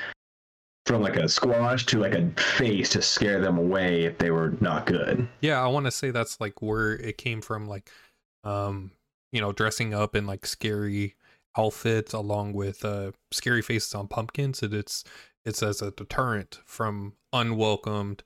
[0.86, 4.54] from like a squash to like a face to scare them away if they were
[4.60, 5.28] not good.
[5.40, 7.90] Yeah, I want to say that's like where it came from, like,
[8.44, 8.92] um,
[9.32, 11.16] you know, dressing up in like scary
[11.58, 14.62] outfits along with uh scary faces on pumpkins.
[14.62, 15.04] And it's
[15.44, 18.22] it's as a deterrent from unwelcomed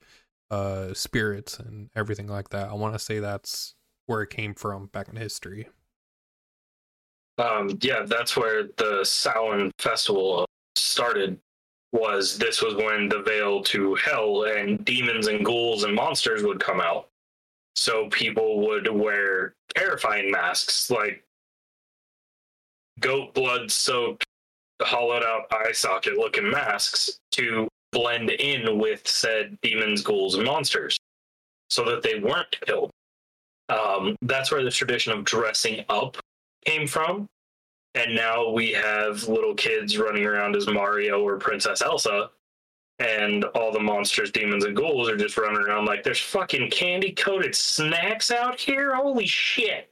[0.50, 2.68] uh spirits and everything like that.
[2.68, 3.74] I want to say that's
[4.06, 5.68] where it came from back in history.
[7.38, 10.44] Um, yeah, that's where the Samhain festival
[10.74, 11.38] started
[11.92, 16.60] was this was when the veil to hell and demons and ghouls and monsters would
[16.60, 17.08] come out.
[17.74, 21.24] So people would wear terrifying masks like
[23.00, 24.24] goat blood soaked,
[24.82, 30.98] hollowed out eye socket looking masks to blend in with said demons, ghouls, and monsters
[31.70, 32.90] so that they weren't killed.
[33.68, 36.16] Um, that's where the tradition of dressing up
[36.64, 37.26] came from
[37.94, 42.30] and now we have little kids running around as Mario or Princess Elsa,
[42.98, 47.12] and all the monsters, demons, and ghouls are just running around like there's fucking candy
[47.12, 48.94] coated snacks out here.
[48.94, 49.90] Holy shit!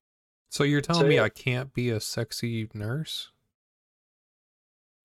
[0.50, 1.24] So you're telling So, me yeah.
[1.24, 3.30] I can't be a sexy nurse?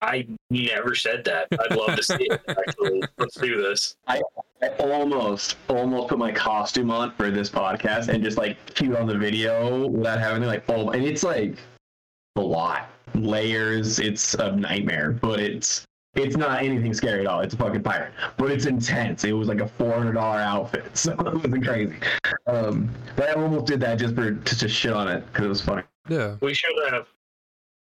[0.02, 1.48] I never said that.
[1.52, 2.42] I'd love to see it.
[2.48, 3.96] Actually, let's do this.
[4.06, 4.20] I
[4.78, 9.16] almost almost put my costume on for this podcast and just like cute on the
[9.16, 11.56] video without having to like oh and it's like
[12.36, 17.54] a lot layers it's a nightmare but it's it's not anything scary at all it's
[17.54, 21.64] a fucking pirate but it's intense it was like a $400 outfit so it wasn't
[21.64, 21.94] crazy
[22.48, 25.48] um but i almost did that just for to, to shit on it because it
[25.48, 26.36] was funny Yeah.
[26.40, 27.06] We should have.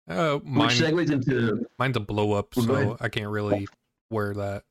[0.08, 2.96] Uh, which mine, segues into mine's a blow up, so.
[3.00, 3.68] I can't really
[4.10, 4.64] wear that.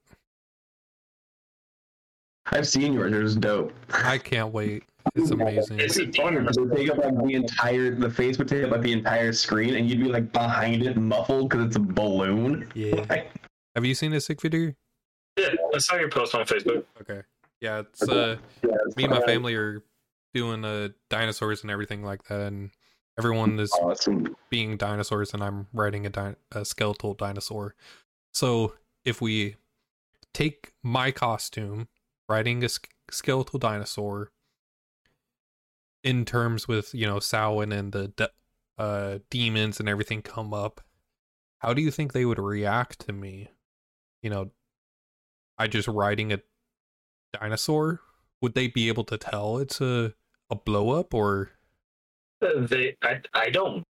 [2.52, 4.84] i've seen yours it was dope I can't wait.
[5.16, 5.80] It's amazing.
[5.80, 8.64] It's a funny because it would take up like the entire the face would take
[8.64, 11.80] up like the entire screen and you'd be like behind it muffled because it's a
[11.80, 13.06] balloon Yeah.
[13.10, 13.32] Like,
[13.76, 14.74] Have you seen a sick video?
[15.38, 16.84] Yeah, I saw your post on Facebook.
[17.02, 17.22] Okay.
[17.62, 19.84] Yeah, it's uh yeah, it's me and my family are
[20.34, 22.72] doing uh dinosaurs and everything like that and
[23.18, 27.76] everyone is awesome being dinosaurs and I'm riding a, di- a skeletal dinosaur.
[28.34, 28.74] So
[29.06, 29.56] if we
[30.34, 31.88] take my costume,
[32.30, 34.32] riding a sk- skeletal dinosaur,
[36.04, 38.32] in terms with you know Samhain and the de-
[38.78, 40.82] uh, demons and everything come up,
[41.60, 43.50] how do you think they would react to me?
[44.22, 44.52] You know,
[45.58, 46.40] I just riding a
[47.34, 48.02] dinosaur.
[48.42, 50.14] Would they be able to tell it's a
[50.50, 51.52] a blow up or
[52.42, 53.84] Uh, They, I, I don't.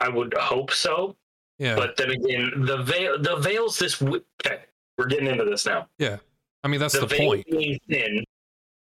[0.00, 1.16] I would hope so,
[1.58, 1.74] yeah?
[1.76, 3.98] but then again, the veil, the veil's this.
[3.98, 4.60] w- Okay,
[4.96, 5.88] we're getting into this now.
[5.98, 6.18] Yeah.
[6.64, 7.46] I mean that's the, veil point.
[7.50, 8.24] being thin,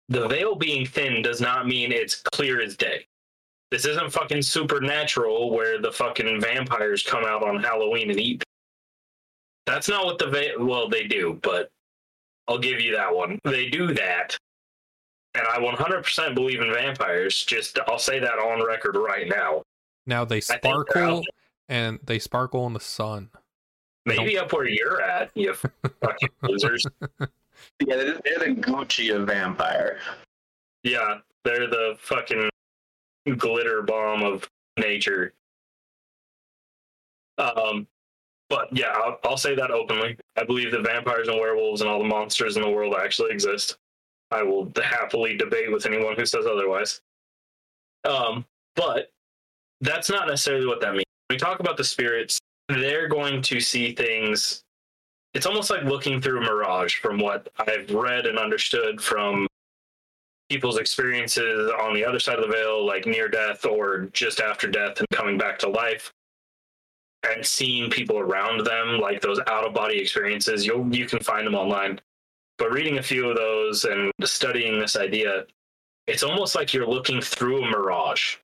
[0.09, 3.07] the veil being thin does not mean it's clear as day.
[3.71, 8.45] This isn't fucking supernatural where the fucking vampires come out on Halloween and eat.
[9.67, 10.65] That's not what the veil.
[10.65, 11.71] Well, they do, but
[12.47, 13.41] I'll give you that one.
[13.43, 14.37] They do that,
[15.35, 17.45] and I 100% believe in vampires.
[17.45, 19.63] Just I'll say that on record right now.
[20.07, 21.25] Now they think they're out sparkle
[21.69, 23.31] and they sparkle in the sun.
[24.05, 25.53] Maybe up where you're at, you
[26.01, 26.87] fucking losers.
[27.87, 29.99] Yeah, they're, the Gucci of vampire.
[30.83, 32.49] Yeah, they're the fucking
[33.37, 34.49] glitter bomb of
[34.79, 35.33] nature.
[37.39, 37.87] Um,
[38.49, 40.17] but yeah, I'll, I'll say that openly.
[40.37, 43.77] I believe that vampires and werewolves and all the monsters in the world actually exist.
[44.31, 47.01] I will happily debate with anyone who says otherwise.
[48.05, 49.11] Um, but
[49.81, 51.05] that's not necessarily what that means.
[51.29, 54.63] When we talk about the spirits, they're going to see things.
[55.37, 59.47] It's almost like looking through a mirage from what I've read and understood from
[60.49, 64.67] people's experiences on the other side of the veil, like near death or just after
[64.67, 66.11] death and coming back to life,
[67.31, 70.65] and seeing people around them, like those out of body experiences.
[70.65, 72.01] You you can find them online.
[72.57, 75.45] But reading a few of those and studying this idea,
[76.07, 78.37] it's almost like you're looking through a mirage.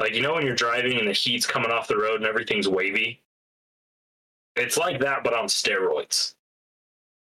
[0.00, 2.66] Like, you know, when you're driving and the heat's coming off the road and everything's
[2.66, 3.22] wavy?
[4.56, 6.34] It's like that, but on steroids.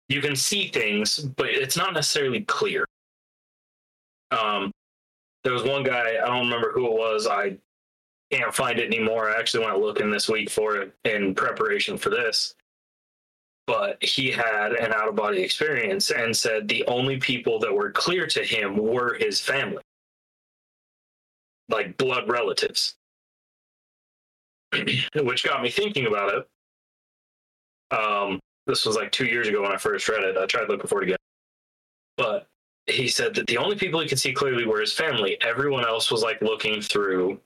[0.08, 2.86] You can see things, but it's not necessarily clear.
[4.30, 4.72] Um,
[5.44, 7.26] there was one guy, I don't remember who it was.
[7.26, 7.56] I
[8.30, 9.30] can't find it anymore.
[9.30, 12.54] I actually went looking this week for it in preparation for this.
[13.66, 17.90] But he had an out of body experience and said the only people that were
[17.90, 19.82] clear to him were his family,
[21.68, 22.94] like blood relatives.
[25.14, 26.48] Which got me thinking about it.
[27.90, 30.36] Um, this was like two years ago when I first read it.
[30.36, 31.16] I tried looking for it again.
[32.16, 32.46] But
[32.86, 35.38] he said that the only people he could see clearly were his family.
[35.40, 37.40] Everyone else was like looking through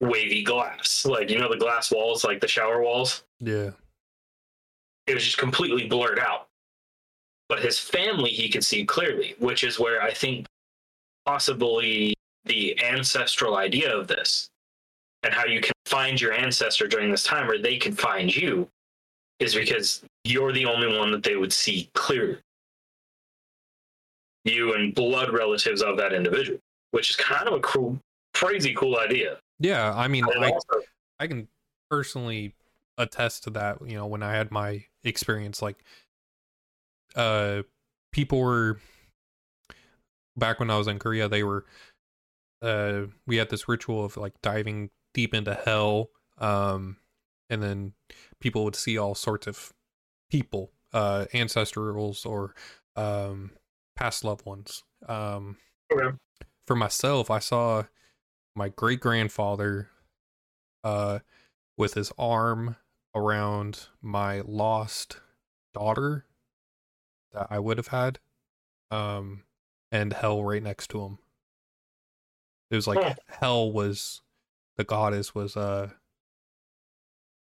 [0.00, 1.04] wavy glass.
[1.04, 3.24] Like, you know, the glass walls, like the shower walls?
[3.40, 3.70] Yeah.
[5.06, 6.48] It was just completely blurred out.
[7.48, 10.46] But his family he could see clearly, which is where I think
[11.26, 14.48] possibly the ancestral idea of this
[15.22, 18.68] and how you can find your ancestor during this time or they can find you
[19.40, 22.38] is because you're the only one that they would see clearly.
[24.44, 26.58] You and blood relatives of that individual,
[26.90, 27.98] which is kind of a cool,
[28.34, 29.38] crazy cool idea.
[29.58, 30.82] Yeah, I mean, I, also,
[31.18, 31.48] I can
[31.90, 32.54] personally
[32.98, 33.78] attest to that.
[33.86, 35.82] You know, when I had my experience, like,
[37.16, 37.62] uh,
[38.12, 38.80] people were
[40.36, 41.28] back when I was in Korea.
[41.28, 41.64] They were,
[42.60, 46.96] uh, we had this ritual of like diving deep into hell, um,
[47.48, 47.92] and then
[48.44, 49.72] people would see all sorts of
[50.30, 52.54] people, uh, ancestrals or
[52.94, 53.50] um,
[53.96, 54.84] past loved ones.
[55.08, 55.56] Um,
[55.90, 56.14] Okay.
[56.66, 57.84] for myself, I saw
[58.54, 59.88] my great grandfather
[60.84, 61.20] uh
[61.78, 62.76] with his arm
[63.14, 65.20] around my lost
[65.72, 66.26] daughter
[67.32, 68.18] that I would have had
[68.90, 69.44] um
[69.90, 71.18] and hell right next to him.
[72.70, 74.20] It was like Hel was
[74.76, 75.90] the goddess was uh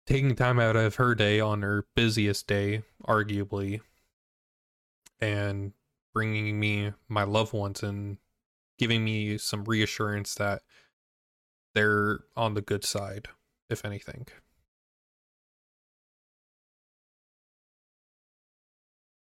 [0.07, 3.81] taking time out of her day on her busiest day arguably
[5.21, 5.73] and
[6.13, 8.19] bringing me my loved ones and
[8.79, 10.63] giving me some reassurance that
[11.75, 13.29] they're on the good side,
[13.71, 14.27] if anything.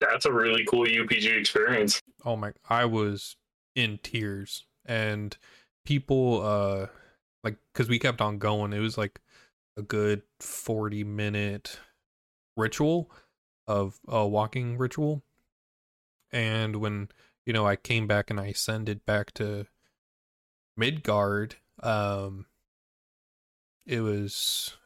[0.03, 2.03] that's a really cool UPG experience.
[2.25, 3.37] Oh my, I was
[3.75, 5.37] in tears, and
[5.85, 6.87] people, uh,
[7.45, 8.73] like, because we kept on going.
[8.73, 9.21] It was like
[9.77, 11.79] a good forty minute
[12.57, 13.11] ritual
[13.67, 15.23] of a walking ritual,
[16.31, 17.09] and when
[17.47, 19.67] you know I came back and I ascended back to
[20.77, 22.47] Midgard, um,
[23.87, 24.77] it was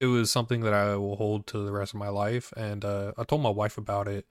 [0.00, 2.52] it was something that I will hold to the rest of my life.
[2.56, 4.26] And uh, I told my wife about it,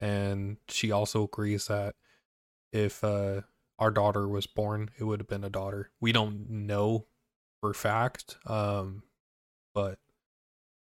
[0.00, 1.94] and she also agrees that
[2.72, 3.42] if uh,
[3.78, 5.90] our daughter was born, it would have been a daughter.
[6.00, 7.06] We don't know
[7.60, 9.04] for fact, um,
[9.74, 9.98] but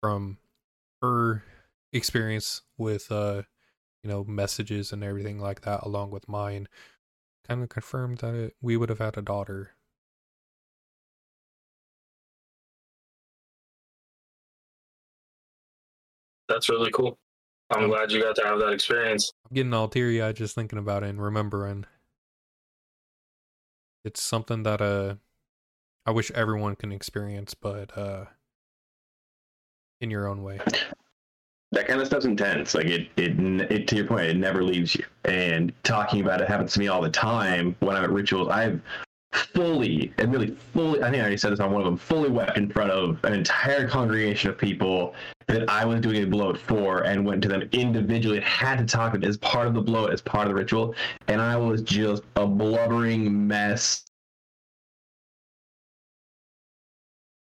[0.02, 0.38] from
[1.02, 1.44] her
[1.94, 3.44] experience with uh,
[4.04, 6.68] you know messages and everything like that, along with mine,
[7.48, 9.72] kind of confirmed that it, we would have had a daughter.
[16.48, 17.18] That's really cool.
[17.72, 19.32] I'm glad you got to have that experience.
[19.50, 21.86] I'm getting all teary eyed just thinking about it and remembering.
[24.04, 25.16] It's something that uh
[26.06, 28.26] I wish everyone can experience, but uh
[30.02, 30.60] in your own way.
[31.72, 32.74] that kind of stuff's intense.
[32.74, 33.40] Like it, it,
[33.72, 35.06] it, to your point, it never leaves you.
[35.26, 38.50] And talking about it happens to me all the time when I'm at rituals.
[38.50, 38.82] I've
[39.32, 42.30] fully and really fully, I think I already said this on one of them, fully
[42.30, 45.14] wept in front of an entire congregation of people
[45.48, 48.86] that I was doing a blót for and went to them individually and had to
[48.86, 50.96] talk them as part of the blót, as part of the ritual.
[51.28, 54.06] And I was just a blubbering mess.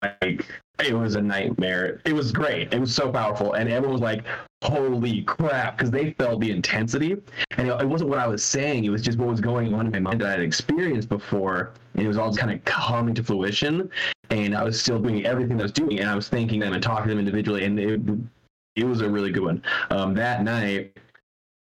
[0.03, 0.47] Like,
[0.79, 2.01] it was a nightmare.
[2.05, 2.73] It was great.
[2.73, 4.25] It was so powerful, and everyone was like,
[4.63, 7.17] "Holy crap!" Because they felt the intensity,
[7.57, 8.85] and it, wasn't what I was saying.
[8.85, 11.73] It was just what was going on in my mind that I had experienced before,
[11.95, 13.91] and it was all just kind of coming to fruition.
[14.31, 16.83] And I was still doing everything I was doing, and I was thanking them and
[16.83, 18.01] talking to them individually, and it,
[18.75, 19.63] it was a really good one.
[19.91, 20.99] Um, that night,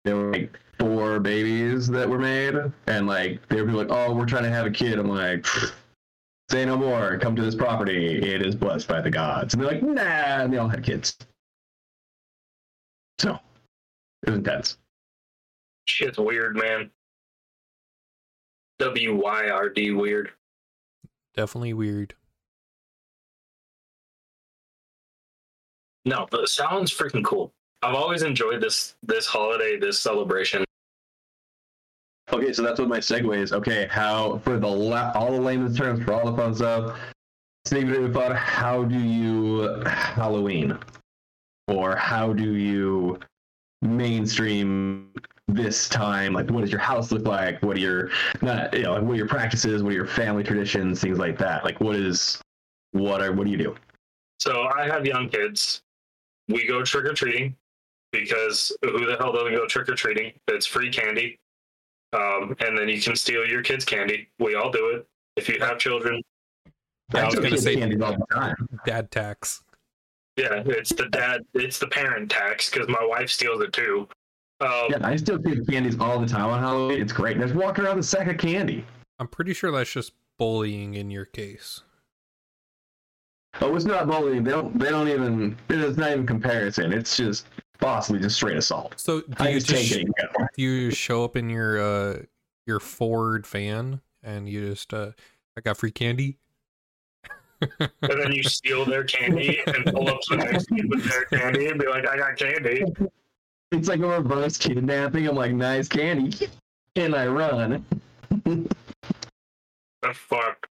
[0.05, 2.55] there were like four babies that were made,
[2.87, 5.45] and like they were like, "Oh, we're trying to have a kid." I'm like.
[6.51, 7.17] Say no more.
[7.17, 8.17] Come to this property.
[8.17, 9.53] It is blessed by the gods.
[9.53, 10.01] And they're like, nah.
[10.01, 11.17] And they all had kids.
[13.19, 13.39] So
[14.23, 14.77] it was intense.
[15.85, 16.91] Shit's weird, man.
[18.79, 20.31] W Y R D weird.
[21.37, 22.15] Definitely weird.
[26.03, 27.53] No, but it sounds freaking cool.
[27.81, 30.65] I've always enjoyed this this holiday, this celebration.
[32.33, 33.51] Okay, so that's what my segue is.
[33.51, 36.97] Okay, how for the la- all the layman's terms for all the fun stuff.
[37.65, 40.77] Stephen thought, how do you Halloween,
[41.67, 43.19] or how do you
[43.81, 45.09] mainstream
[45.47, 46.33] this time?
[46.33, 47.61] Like, what does your house look like?
[47.61, 48.09] What are your
[48.41, 49.83] not you know like, what are your practices?
[49.83, 51.01] What are your family traditions?
[51.01, 51.65] Things like that.
[51.65, 52.41] Like, what is
[52.91, 53.75] what are what do you do?
[54.39, 55.81] So I have young kids.
[56.47, 57.55] We go trick or treating
[58.11, 60.33] because who the hell doesn't go trick or treating?
[60.47, 61.37] It's free candy.
[62.13, 64.27] Um, and then you can steal your kids' candy.
[64.39, 65.07] We all do it.
[65.37, 66.21] If you have children,
[67.13, 68.55] I was still gonna say- candies all the time.
[68.85, 69.63] Dad tax.
[70.37, 74.07] yeah, it's the dad, it's the parent tax because my wife steals it too.
[74.59, 77.01] Um, Yeah, I still get candies all the time on Halloween.
[77.01, 77.37] It's great.
[77.37, 78.85] There's walking around with a sack of candy.
[79.19, 81.81] I'm pretty sure that's just bullying in your case.
[83.59, 84.43] Oh, it's not bullying.
[84.43, 84.77] They don't.
[84.79, 85.57] They don't even.
[85.69, 86.93] It's not even comparison.
[86.93, 87.47] It's just
[87.81, 88.93] possibly just straight assault.
[88.97, 90.13] So do I you just just take it.
[90.17, 90.47] and go.
[90.55, 92.19] do you show up in your uh
[92.65, 95.11] your Ford van and you just uh
[95.57, 96.37] I got free candy?
[97.79, 101.25] and then you steal their candy and pull up to the next kid with their
[101.25, 102.83] candy and be like, I got candy.
[103.71, 105.27] It's like a reverse kidnapping.
[105.27, 106.49] I'm like, nice candy,
[106.95, 107.85] and I run.
[108.43, 110.67] The fuck.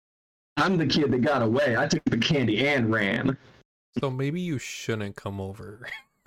[0.56, 1.76] I'm the kid that got away.
[1.76, 3.36] I took the candy and ran.
[3.98, 5.86] so maybe you shouldn't come over.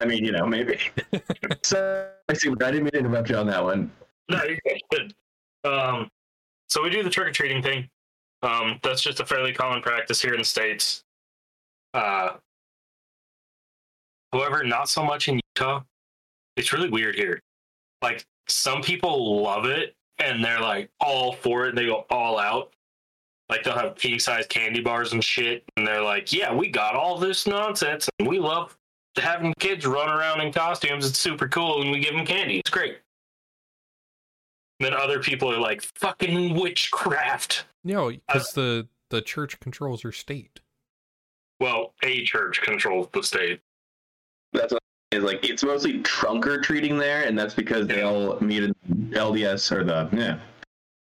[0.00, 0.78] I mean, you know, maybe.
[1.62, 2.50] so I see.
[2.50, 3.90] I didn't mean to interrupt you on that one.
[4.28, 4.58] No, you're
[4.90, 5.14] good.
[5.64, 6.10] Um,
[6.68, 7.88] so we do the trick or treating thing.
[8.42, 11.02] Um, that's just a fairly common practice here in the states.
[11.94, 12.34] Uh,
[14.32, 15.82] however, not so much in Utah.
[16.56, 17.40] It's really weird here.
[18.02, 21.70] Like some people love it and they're like all for it.
[21.70, 22.72] And they go all out.
[23.48, 26.94] Like they'll have king size candy bars and shit, and they're like, "Yeah, we got
[26.94, 28.76] all this nonsense, and we love
[29.16, 31.08] having kids run around in costumes.
[31.08, 32.58] It's super cool, and we give them candy.
[32.58, 32.98] It's great."
[34.80, 40.12] Then other people are like, "Fucking witchcraft." no, because uh, the the church controls your
[40.12, 40.60] state.
[41.60, 43.60] Well, a church controls the state.
[44.52, 45.48] That's what is like.
[45.48, 49.84] It's mostly trunk or treating there, and that's because they all meet in LDS or
[49.84, 50.38] the yeah,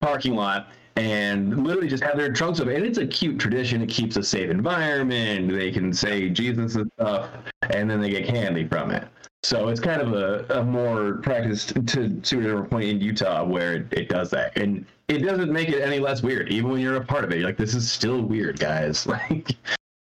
[0.02, 0.68] parking lot
[0.98, 2.74] and literally just have their trunks open.
[2.74, 3.80] And it's a cute tradition.
[3.82, 5.50] It keeps a safe environment.
[5.50, 7.30] They can say Jesus and stuff,
[7.70, 9.06] and then they get candy from it.
[9.44, 13.44] So it's kind of a, a more practiced to to a different point in Utah
[13.44, 16.50] where it, it does that, and it doesn't make it any less weird.
[16.50, 19.06] Even when you're a part of it, like, this is still weird, guys.
[19.18, 19.56] Like,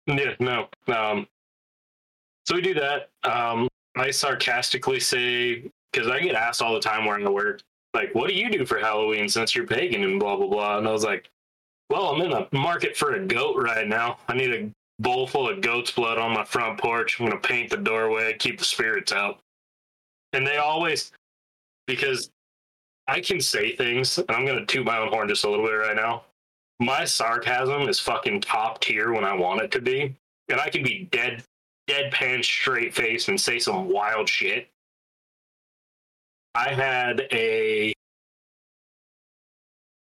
[0.06, 0.68] Yeah, no.
[0.86, 1.26] Um,
[2.44, 3.10] so we do that.
[3.24, 7.62] Um, I sarcastically say because I get asked all the time where I work,
[7.96, 10.78] like, "What do you do for Halloween since you're pagan?" and blah blah blah.
[10.78, 11.28] And I was like,
[11.90, 14.18] "Well, I'm in the market for a goat right now.
[14.28, 14.70] I need a
[15.02, 17.20] bowl full of goat's blood on my front porch.
[17.20, 19.40] I'm gonna paint the doorway, keep the spirits out."
[20.32, 21.12] And they always,
[21.86, 22.30] because
[23.08, 25.72] I can say things, and I'm gonna toot my own horn just a little bit
[25.72, 26.24] right now
[26.78, 30.14] my sarcasm is fucking top tier when I want it to be,
[30.48, 31.42] and I can be dead,
[31.88, 34.68] deadpan, straight face and say some wild shit.
[36.56, 37.92] I had a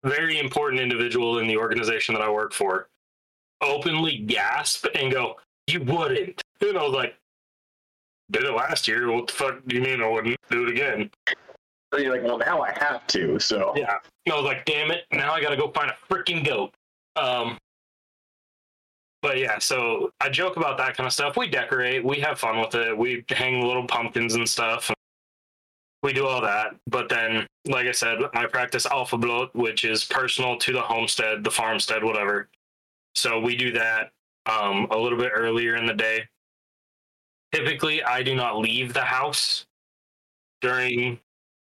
[0.03, 2.87] very important individual in the organization that I work for
[3.61, 5.37] openly gasp and go,
[5.67, 7.15] "You wouldn't," You know, like,
[8.31, 9.11] "Did it last year?
[9.11, 11.11] What the fuck do you mean I wouldn't do it again?"
[11.97, 13.39] you're like, well, now I have to.
[13.39, 13.97] So Yeah.
[14.31, 16.71] I was like, damn it, now I gotta go find a freaking goat.
[17.15, 17.57] Um
[19.21, 21.35] but yeah, so I joke about that kind of stuff.
[21.35, 24.93] We decorate, we have fun with it, we hang little pumpkins and stuff.
[26.01, 26.75] We do all that.
[26.87, 31.51] But then, like I said, I practice álfablót, which is personal to the homestead, the
[31.51, 32.47] farmstead, whatever.
[33.15, 34.11] So we do that
[34.45, 36.27] um a little bit earlier in the day.
[37.53, 39.65] Typically I do not leave the house
[40.61, 41.19] during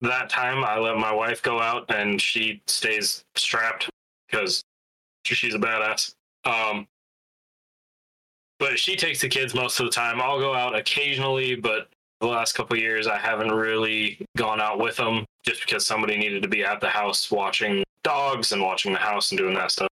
[0.01, 3.89] that time I let my wife go out and she stays strapped
[4.27, 4.63] because
[5.23, 6.15] she's a badass.
[6.43, 6.87] Um,
[8.59, 10.21] but she takes the kids most of the time.
[10.21, 11.89] I'll go out occasionally, but
[12.21, 16.17] the last couple of years I haven't really gone out with them just because somebody
[16.17, 19.71] needed to be at the house watching dogs and watching the house and doing that
[19.71, 19.89] stuff.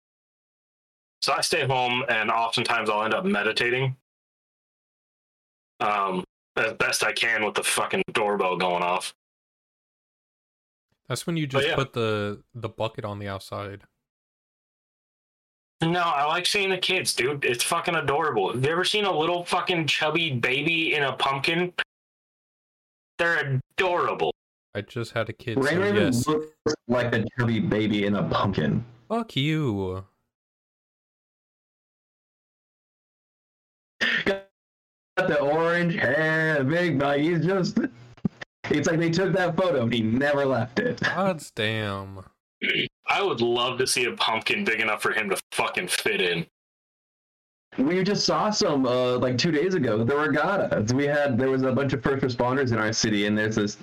[1.23, 3.97] So I stay home and oftentimes I'll end up meditating.
[5.81, 6.25] Um,
[6.57, 9.15] as best I can with the fucking doorbell going off.
[11.09, 11.75] That's when you just yeah.
[11.75, 13.83] put the the bucket on the outside.
[15.83, 17.45] No, I like seeing the kids, dude.
[17.45, 18.53] It's fucking adorable.
[18.53, 21.73] Have you ever seen a little fucking chubby baby in a pumpkin?
[23.19, 24.33] They're adorable.
[24.75, 26.27] I just had a kid, Rain so yes.
[26.27, 28.85] looks like a chubby baby in a pumpkin.
[29.09, 30.05] Fuck you.
[34.25, 34.45] got
[35.17, 37.79] the orange hair, big like he's just.
[38.69, 41.01] It's like they took that photo and he never left it.
[41.01, 42.25] God's damn.
[43.07, 46.47] I would love to see a pumpkin big enough for him to fucking fit in.
[47.79, 50.03] We just saw some uh, like two days ago.
[50.03, 50.95] The regatta.
[50.95, 53.77] We had there was a bunch of first responders in our city, and there's this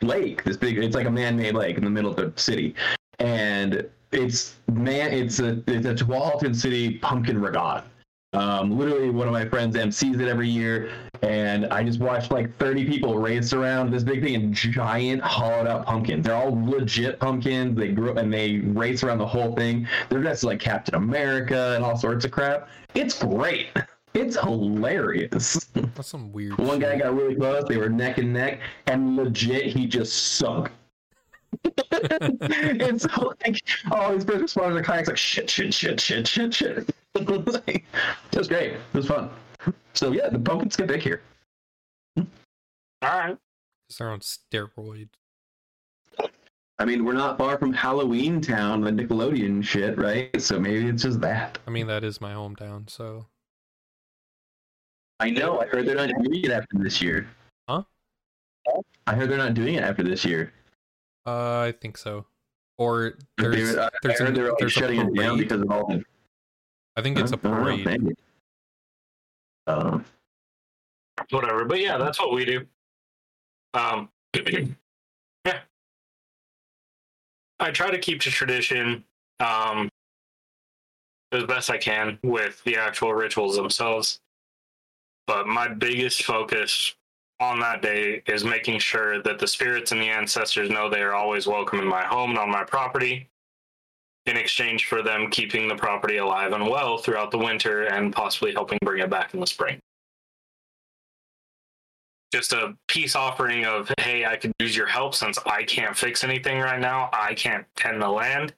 [0.00, 0.78] lake, this big.
[0.78, 2.74] It's like a man-made lake in the middle of the city,
[3.18, 5.12] and it's man.
[5.12, 7.84] It's a it's a Tualatin City pumpkin regatta.
[8.34, 10.90] Um, literally, one of my friends MCs it every year,
[11.22, 15.68] and I just watched like 30 people race around this big thing in giant hollowed
[15.68, 16.26] out pumpkins.
[16.26, 17.78] They're all legit pumpkins.
[17.78, 19.86] They grew up and they race around the whole thing.
[20.08, 22.68] They're dressed like Captain America and all sorts of crap.
[22.94, 23.68] It's great.
[24.14, 25.66] It's hilarious.
[25.74, 26.58] That's some weird.
[26.58, 27.64] One guy got really close.
[27.68, 30.70] They were neck and neck, and legit, he just sunk.
[31.64, 36.90] It's like all these first responders are kayaks like shit, shit, shit, shit, shit, shit.
[37.14, 37.44] it
[38.36, 38.72] was great.
[38.72, 39.30] It was fun.
[39.94, 41.22] So yeah, the pumpkins get big here.
[42.16, 42.24] All
[43.02, 43.36] right.
[43.98, 45.08] They're on steroids.
[46.78, 50.40] I mean, we're not far from Halloween Town, the Nickelodeon shit, right?
[50.42, 51.58] So maybe it's just that.
[51.68, 53.26] I mean, that is my hometown, so
[55.20, 55.60] I know.
[55.60, 57.28] I heard they're not doing it after this year.
[57.68, 57.82] Huh?
[59.06, 60.52] I heard they're not doing it after this year.
[61.26, 62.26] Uh, I think so.
[62.76, 65.38] Or there's, I there's, heard an, they're only there's a shutting it down parade.
[65.38, 66.02] because of all the.
[66.96, 67.84] I think it's a don't know, parade.
[67.84, 68.14] maybe.
[69.66, 70.04] Um,
[71.30, 71.64] Whatever.
[71.64, 72.66] But yeah, that's what we do.
[73.72, 74.08] Um,
[75.44, 75.60] yeah.
[77.60, 79.04] I try to keep to tradition
[79.40, 79.88] um,
[81.32, 84.20] as best I can with the actual rituals themselves.
[85.26, 86.94] But my biggest focus
[87.44, 91.14] on that day is making sure that the spirits and the ancestors know they are
[91.14, 93.28] always welcome in my home and on my property
[94.26, 98.52] in exchange for them keeping the property alive and well throughout the winter and possibly
[98.52, 99.78] helping bring it back in the spring.
[102.32, 106.24] Just a peace offering of hey i could use your help since i can't fix
[106.24, 107.10] anything right now.
[107.12, 108.54] I can't tend the land.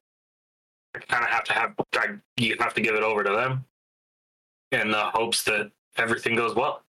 [0.95, 2.07] I kind of have to have I,
[2.37, 3.65] you have to give it over to them
[4.73, 6.86] in the hopes that everything goes well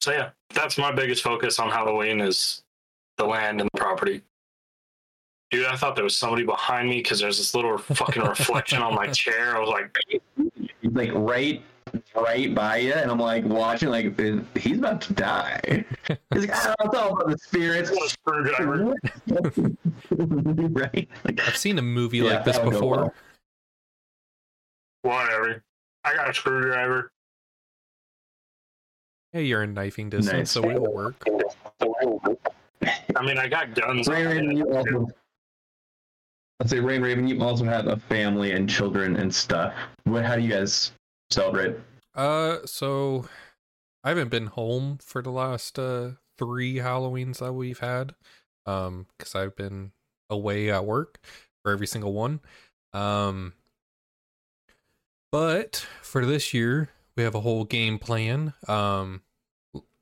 [0.00, 2.62] so yeah that's my biggest focus on halloween is
[3.18, 4.22] the land and the property
[5.50, 8.94] dude i thought there was somebody behind me because there's this little fucking reflection on
[8.94, 9.96] my chair i was like
[10.92, 11.62] like right,
[12.16, 14.18] right by you, and I'm like watching, like
[14.56, 15.84] he's about to die.
[16.32, 18.94] He's like, it's all about the spirits, what a screwdriver
[20.70, 21.08] right?
[21.24, 22.96] Like, I've seen a movie Yeah, like this that would go before.
[22.96, 23.14] well.
[25.02, 25.62] whatever
[26.04, 27.12] i got a screwdriver
[29.32, 30.50] Hey, you're in knifing distance, Nice.
[30.50, 31.22] so it'll work.
[33.16, 35.06] i mean i got guns Rain Raven, you also.
[36.60, 39.72] I'd say Rain Raven, you also have a family and children and stuff.
[40.04, 40.24] What?
[40.24, 40.92] How do you guys
[41.30, 41.76] celebrate?
[42.14, 43.26] Uh, so
[44.04, 48.14] I haven't been home for the last uh three Halloweens that we've had,
[48.66, 49.92] um, because I've been
[50.28, 51.18] away at work
[51.62, 52.40] for every single one.
[52.92, 53.52] Um,
[55.32, 56.88] but for this year,
[57.20, 58.54] we have a whole game plan.
[58.66, 59.20] Um,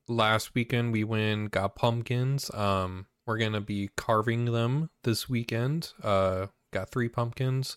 [0.07, 2.49] last weekend we went got pumpkins.
[2.55, 5.95] Um, we're gonna be carving them this weekend.
[6.01, 7.77] Uh, got three pumpkins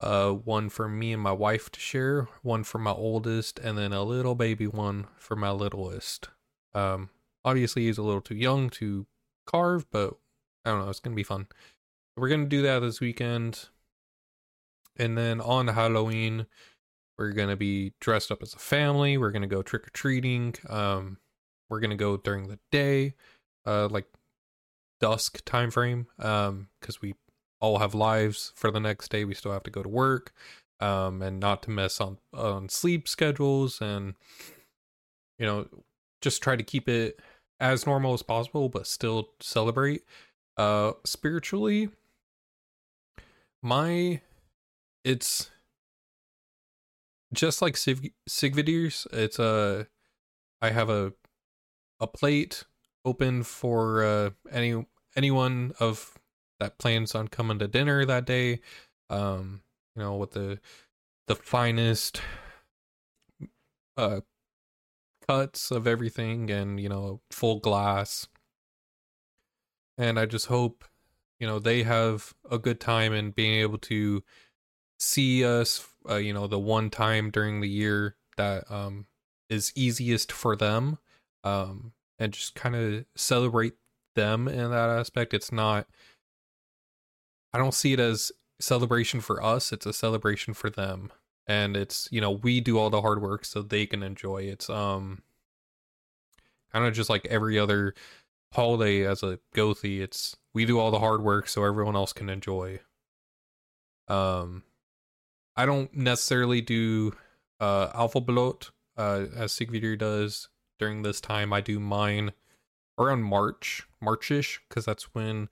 [0.00, 3.92] uh one for me and my wife to share one for my oldest and then
[3.92, 6.28] a little baby one for my littlest
[6.74, 7.10] um
[7.44, 9.06] obviously he's a little too young to
[9.46, 10.14] carve but
[10.64, 11.46] i don't know it's gonna be fun
[12.16, 13.68] we're gonna do that this weekend
[14.96, 16.46] and then on halloween
[17.22, 21.16] we're gonna be dressed up as a family we're gonna go trick-or-treating um
[21.70, 23.14] we're gonna go during the day
[23.66, 24.06] uh like
[25.00, 27.14] dusk time frame um because we
[27.62, 29.24] all have lives for the next day.
[29.24, 30.32] We still have to go to work,
[30.80, 34.14] um, and not to mess on on sleep schedules, and
[35.38, 35.68] you know,
[36.20, 37.20] just try to keep it
[37.60, 40.02] as normal as possible, but still celebrate.
[40.56, 41.88] Uh, spiritually,
[43.62, 44.20] my
[45.04, 45.51] it's
[47.32, 49.06] just like Sig- Sigvidir's.
[49.12, 49.86] It's a
[50.60, 51.12] I have a
[52.00, 52.64] a plate
[53.04, 54.84] open for uh, any
[55.16, 56.18] anyone of
[56.60, 58.60] that plans on coming to dinner that day
[59.10, 59.60] um
[59.96, 60.58] you know with the
[61.26, 62.22] the finest
[63.96, 64.20] uh
[65.28, 68.28] cuts of everything and you know full glass
[69.98, 70.84] and i just hope
[71.40, 74.22] you know they have a good time and being able to
[75.02, 79.06] see us uh, you know the one time during the year that um
[79.48, 80.98] is easiest for them
[81.44, 83.74] um and just kind of celebrate
[84.14, 85.86] them in that aspect it's not
[87.52, 89.72] I don't see it as celebration for us.
[89.72, 91.12] It's a celebration for them.
[91.46, 94.42] And it's, you know, we do all the hard work so they can enjoy.
[94.42, 95.22] It's um
[96.72, 97.94] kind of just like every other
[98.52, 100.00] holiday as a Gothi.
[100.00, 102.80] It's we do all the hard work so everyone else can enjoy.
[104.08, 104.62] Um,
[105.56, 107.12] I don't necessarily do
[107.60, 110.48] uh Álfablót uh as Sigvidir does
[110.78, 111.52] during this time.
[111.52, 112.32] I do mine
[112.98, 115.48] around March, Marchish, because that's when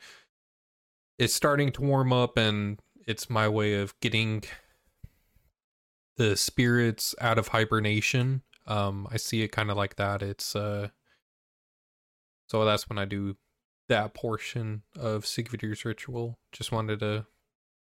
[1.18, 4.42] it's starting to warm up and it's my way of getting
[6.16, 8.42] the spirits out of hibernation.
[8.66, 10.22] Um, I see it kind of like that.
[10.22, 10.88] It's uh,
[12.48, 13.36] so that's when I do
[13.88, 16.38] that portion of Sigvidir's ritual.
[16.52, 17.26] Just wanted to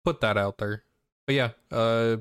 [0.04, 0.84] put that out there.
[1.26, 2.18] But yeah, uh,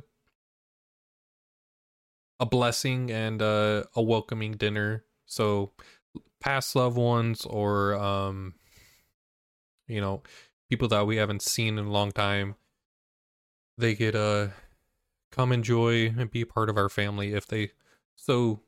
[2.39, 5.06] a blessing and uh, a welcoming dinner.
[5.26, 5.72] So
[6.39, 8.56] past loved ones or um,
[9.88, 10.24] you know,
[10.70, 12.56] people that we haven't seen in a long time,
[13.78, 14.47] they could uh
[15.32, 17.72] come enjoy and be part of our family if they
[18.16, 18.60] so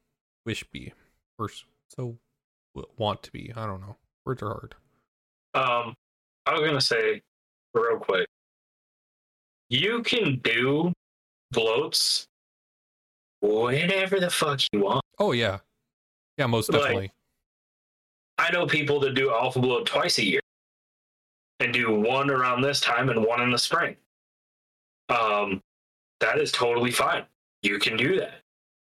[0.45, 0.93] wish be
[1.37, 1.49] or
[1.87, 2.17] so
[2.97, 3.51] want to be.
[3.55, 3.97] I don't know.
[4.25, 4.75] Words are hard.
[5.53, 5.95] Um,
[6.45, 7.21] I was gonna say
[7.73, 8.27] real quick.
[9.73, 10.93] You can do
[11.51, 12.27] blóts
[13.41, 15.03] whenever the fuck you want.
[15.17, 15.59] Oh yeah,
[16.37, 17.11] yeah, most Like- definitely.
[18.37, 20.41] I know people that do álfablót twice a year
[21.59, 23.97] and do one around this time and one in the spring.
[25.09, 25.59] Um,
[26.19, 27.25] that is totally fine.
[27.63, 28.41] You can do that.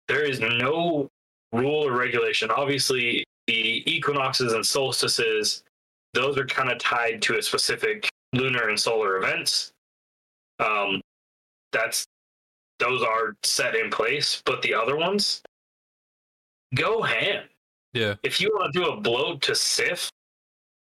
[0.08, 1.08] There is no
[1.52, 2.50] rule or regulation.
[2.50, 5.62] Obviously, the equinoxes and solstices,
[6.12, 9.72] those are kind of tied to a specific lunar and solar events.
[10.58, 11.00] Um,
[11.72, 12.06] that's
[12.78, 15.42] those are set in place, but the other ones,
[16.74, 17.44] go ham
[17.92, 20.10] yeah, if you want to do a blót to Sif,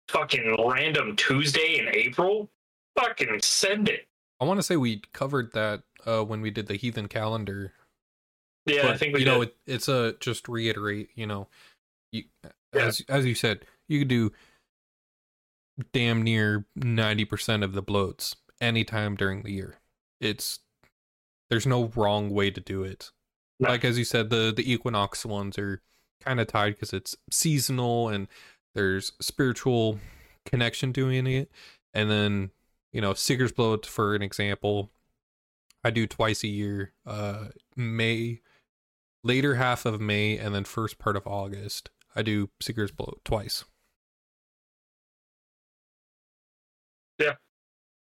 [0.08, 2.48] fucking random Tuesday in April,
[2.98, 4.06] fucking send it.
[4.40, 7.72] I want to say we covered that uh when we did the heathen calendar.
[8.64, 9.32] Yeah, but, I think we you did.
[9.32, 11.10] know it, it's a just reiterate.
[11.14, 11.48] You know,
[12.12, 12.24] you
[12.74, 12.86] Yeah.
[12.86, 14.32] as as you said, you could do
[15.92, 18.34] damn near ninety percent of the blóts
[18.64, 19.76] anytime during the year.
[20.20, 20.60] It's
[21.50, 23.10] there's no wrong way to do it.
[23.60, 23.68] No.
[23.68, 25.82] Like as you said, the the equinox ones are
[26.20, 28.28] kind of tied because it's seasonal and
[28.74, 29.98] there's spiritual
[30.44, 31.50] connection doing it.
[31.92, 32.50] And then
[32.92, 34.90] you know, Seeker's Blót for an example,
[35.84, 36.92] I do twice a year.
[37.06, 37.46] Uh,
[37.76, 38.40] May,
[39.22, 41.90] later half of May, and then first part of August.
[42.16, 43.64] I do Seeker's Blót twice.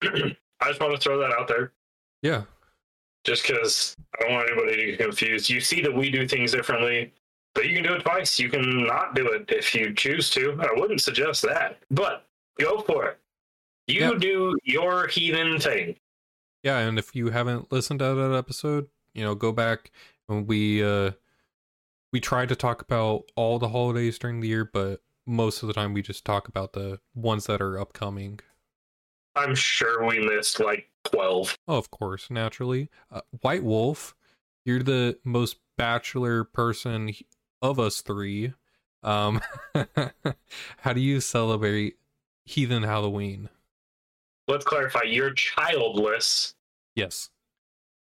[0.04, 1.74] I just want to throw that out there,
[2.22, 2.44] Yeah,
[3.24, 5.50] just because I don't want anybody to get confused.
[5.50, 7.14] You see that we do things differently,
[7.56, 8.40] but you can do it twice.
[8.40, 10.58] You can not do it if you choose to.
[10.62, 12.26] I wouldn't suggest that, but
[12.60, 13.20] go for it.
[13.88, 14.18] You Yeah.
[14.20, 15.96] do your heathen thing.
[16.64, 16.80] yeah.
[16.80, 19.92] And if you haven't listened to that episode, you know, go back
[20.28, 21.12] and we uh
[22.12, 25.74] we try to talk about all the holidays during the year, but most of the
[25.74, 28.40] time we just talk about the ones that are upcoming.
[29.38, 31.58] I'm sure we missed like 12.
[31.68, 32.90] Oh, of course, naturally.
[33.12, 34.16] Uh, White Wolf,
[34.66, 37.12] you're the most bachelor person
[37.62, 38.54] of us three.
[39.04, 39.42] Um,
[40.80, 41.98] how do you celebrate
[42.46, 43.50] heathen Halloween?
[44.48, 46.56] Let's clarify you're childless.
[46.96, 47.30] Yes,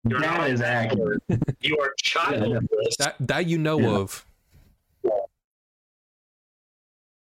[0.08, 1.22] You're That not- is accurate.
[1.62, 2.98] You are childless.
[2.98, 3.98] that that you know Yeah.
[3.98, 4.26] of.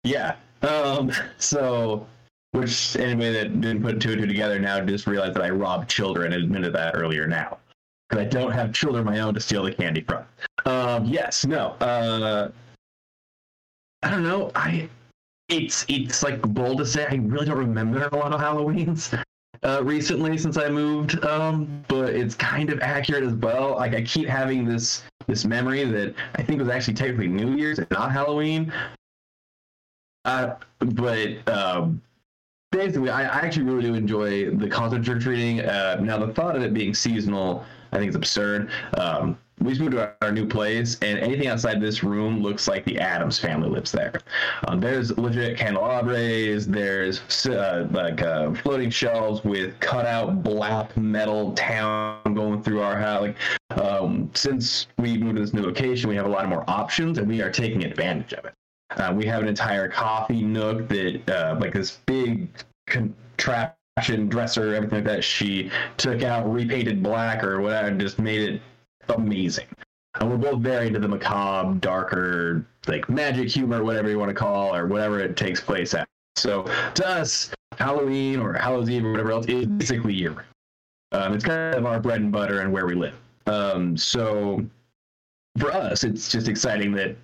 [0.05, 0.37] Yeah.
[0.63, 1.13] Um.
[1.39, 2.07] So,
[2.53, 5.89] which anybody that didn't put two and two together now just realized that I robbed
[5.89, 7.59] children and admitted that earlier now
[8.09, 10.25] because I don't have children of my own to steal the candy from.
[10.67, 11.05] Um.
[11.05, 11.45] Yes.
[11.47, 11.71] No.
[11.81, 12.51] Uh.
[14.03, 14.51] I don't know.
[14.55, 14.89] I.
[15.49, 17.07] It's it's like bold to say.
[17.07, 19.23] I really don't remember a lot of Halloweens.
[19.65, 23.73] Uh, recently, since I moved, um, but it's kind of accurate as well.
[23.73, 27.79] Like I keep having this this memory that I think was actually technically New Year's
[27.79, 28.73] and not Halloween.
[30.25, 32.01] Uh, but um,
[32.71, 35.61] basically, I, I actually really do enjoy the concept trick treating.
[35.61, 38.71] Uh, now, the thought of it being seasonal, I think, is absurd.
[38.97, 42.69] Um, we just moved to our, our new place, and anything outside this room looks
[42.69, 44.21] like the Addams family lives there.
[44.69, 46.67] Um, there's legit candelabras.
[46.67, 53.23] There's uh, like uh, floating shelves with cutout black metal town going through our house.
[53.23, 53.37] Like
[53.83, 57.27] um, since we moved to this new location, we have a lot more options, and
[57.27, 58.55] we are taking advantage of it.
[58.91, 62.49] Uh, we have an entire coffee nook that, uh, like this big
[62.87, 65.25] contraption dresser, everything like that.
[65.25, 68.63] She took out, repainted black or whatever, and just made it
[69.09, 69.67] amazing.
[70.21, 74.35] And we're both very into the macabre, darker, like magic humor, whatever you want to
[74.35, 76.09] call, or whatever it takes place at.
[76.37, 76.65] So
[76.95, 80.45] to us, Halloween or Hallows Eve or whatever else is basically year.
[81.13, 83.15] Um, it's kind of our bread and butter and where we live.
[83.47, 84.65] Um, so
[85.59, 87.17] for us, it's just exciting that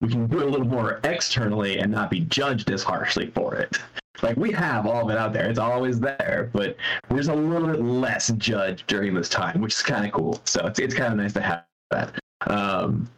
[0.00, 3.54] we can do it a little more externally and not be judged as harshly for
[3.54, 3.78] it.
[4.22, 6.76] Like we have all of it out there; it's always there, but
[7.14, 10.40] just a little bit less judged during this time, which is kind of cool.
[10.44, 12.18] So it's it's kind of nice to have that.
[12.46, 13.08] Um,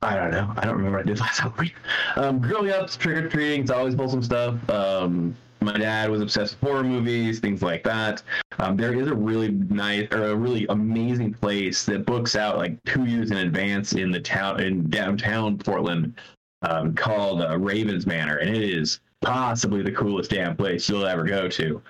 [0.00, 0.52] I don't know.
[0.56, 1.72] I don't remember what I did last Halloween.
[2.16, 4.68] Um, growing up, trick or treating, it's always wholesome stuff.
[4.70, 8.22] Um, my dad was obsessed with horror movies, things like that.
[8.58, 12.82] Um, there is a really nice or a really amazing place that books out like
[12.84, 16.14] two years in advance in the town in downtown Portland
[16.62, 21.24] um, called uh, Ravens Manor, and it is possibly the coolest damn place you'll ever
[21.24, 21.82] go to.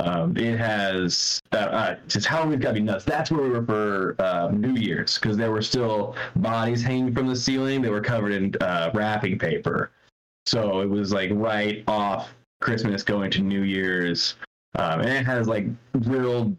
[0.00, 3.04] Um, it has uh, uh, just Halloween's got to be nuts.
[3.04, 7.26] That's where we were for uh, New Year's because there were still bodies hanging from
[7.26, 7.82] the ceiling.
[7.82, 9.90] They were covered in uh, wrapping paper,
[10.46, 12.30] so it was like right off
[12.60, 14.36] Christmas going to New Year's,
[14.76, 16.54] um, and it has like real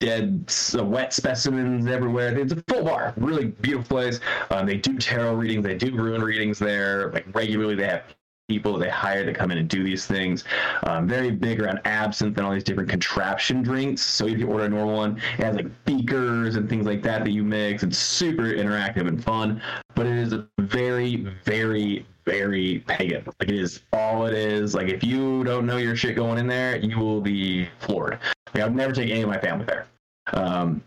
[0.00, 2.36] dead uh, wet specimens everywhere.
[2.38, 4.20] It's a full bar, really beautiful place.
[4.50, 7.10] Um, they do tarot readings, they do rune readings there.
[7.12, 8.02] Like regularly, they have
[8.48, 10.44] people that they hire to come in and do these things.
[10.84, 14.02] Um, very big around absinthe and all these different contraption drinks.
[14.02, 17.24] So if you order a normal one, it has like beakers and things like that
[17.24, 17.82] that you mix.
[17.82, 19.60] It's super interactive and fun,
[19.94, 23.24] but it is a very, very, very pagan.
[23.40, 24.74] Like it is all it is.
[24.74, 28.18] Like if you don't know your shit going in there, you will be floored.
[28.52, 29.86] Like I've never taken any of my family there.
[30.32, 30.82] Um,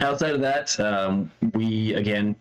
[0.00, 2.36] outside of that, um, we again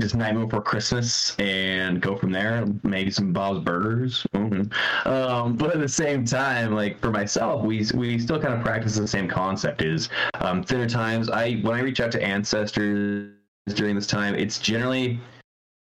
[0.00, 2.66] just Nightmare Before Christmas and go from there.
[2.82, 4.26] Maybe some Bob's Burgers.
[4.34, 5.08] Mm-hmm.
[5.08, 8.96] Um, but at the same time, like for myself, we we still kind of practice
[8.96, 9.80] the same concept.
[9.82, 11.30] Is um, thinner times.
[11.30, 13.30] I when I reach out to ancestors
[13.74, 15.20] during this time, it's generally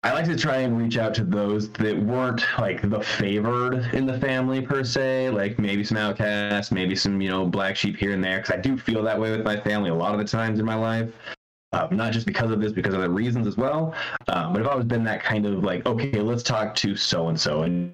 [0.05, 4.07] I like to try and reach out to those that weren't like the favored in
[4.07, 8.13] the family per se, like maybe some outcasts, maybe some you know black sheep here
[8.13, 8.39] and there.
[8.39, 10.65] Because I do feel that way with my family a lot of the times in
[10.65, 11.11] my life.
[11.73, 13.93] Um, not just because of this, because of the reasons as well.
[14.29, 17.39] Um, but I've always been that kind of like, okay, let's talk to so and
[17.39, 17.93] so, and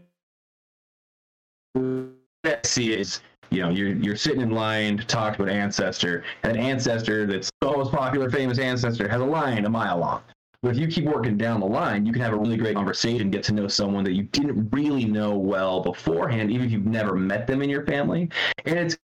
[2.64, 6.52] see is you know you're you're sitting in line to talk to an ancestor, and
[6.52, 10.22] an ancestor that's the most popular, famous ancestor has a line a mile long.
[10.64, 13.30] But if you keep working down the line, you can have a really great conversation,
[13.30, 17.14] get to know someone that you didn't really know well beforehand, even if you've never
[17.14, 18.30] met them in your family.
[18.64, 18.96] And it's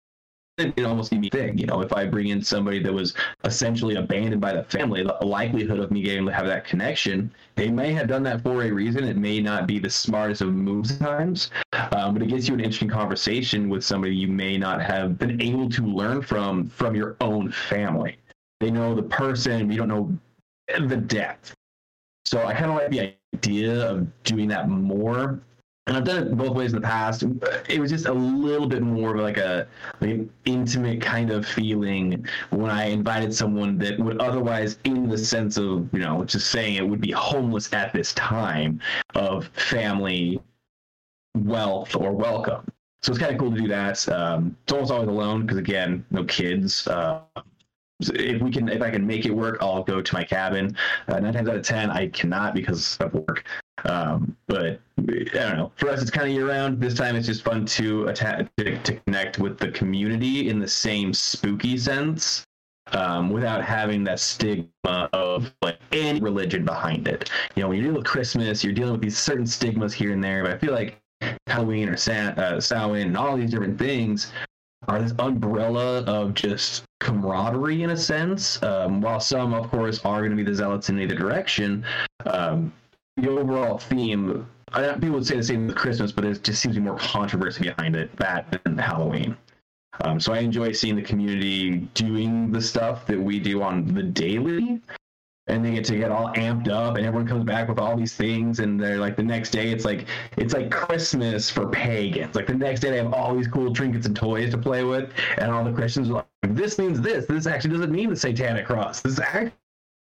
[0.56, 1.58] it almost be thing.
[1.58, 5.18] You know, if I bring in somebody that was essentially abandoned by the family, the
[5.22, 8.70] likelihood of me getting to have that connection, they may have done that for a
[8.70, 9.04] reason.
[9.04, 11.50] It may not be the smartest of moves times,
[11.92, 15.42] um, but it gets you an interesting conversation with somebody you may not have been
[15.42, 18.16] able to learn from from your own family.
[18.60, 20.18] They know the person, you don't know
[20.78, 21.54] the depth.
[22.24, 25.40] So I kind of like the idea of doing that more
[25.90, 27.24] and I've done it both ways in the past.
[27.68, 29.66] It was just a little bit more of like a
[30.00, 35.18] like an intimate kind of feeling when I invited someone that would otherwise, in the
[35.18, 38.80] sense of you know, just saying it would be homeless at this time
[39.16, 40.40] of family
[41.36, 42.64] wealth or welcome.
[43.02, 44.08] So it's kind of cool to do that.
[44.10, 46.86] Um, it's almost always alone because again, no kids.
[46.86, 47.22] Uh,
[48.14, 50.76] if we can if i can make it work i'll go to my cabin
[51.08, 53.44] uh, nine times out of ten i cannot because of work
[53.84, 55.72] um, but I don't know.
[55.76, 56.80] For us, it's kind of year round.
[56.80, 61.14] This time, it's just fun to to, to connect with the community in the same
[61.14, 62.46] spooky sense,
[62.92, 67.30] um, without having that stigma of like any religion behind it.
[67.54, 70.22] You know, when you're dealing with Christmas, you're dealing with these certain stigmas here and
[70.22, 70.42] there.
[70.42, 71.00] But I feel like
[71.46, 74.32] Halloween or Sa- uh, Samhain and all these different things
[74.90, 78.60] are this umbrella of just camaraderie in a sense.
[78.64, 81.84] Um, while some, of course, are going to be the zealots in either direction,
[82.26, 82.72] um,
[83.16, 86.74] the overall theme, I, people would say the same with Christmas, but it just seems
[86.74, 89.36] to be more controversy behind it that than Halloween.
[90.02, 94.02] Um, so I enjoy seeing the community doing the stuff that we do on the
[94.02, 94.80] daily,
[95.50, 98.14] and they get to get all amped up, and everyone comes back with all these
[98.14, 102.34] things, and they're like the next day, it's like it's like Christmas for pagans.
[102.34, 105.12] Like the next day, they have all these cool trinkets and toys to play with,
[105.38, 106.26] and all the Christians are like,
[106.56, 107.26] "This means this.
[107.26, 109.02] This actually doesn't mean the Satanic Cross.
[109.02, 109.52] This actually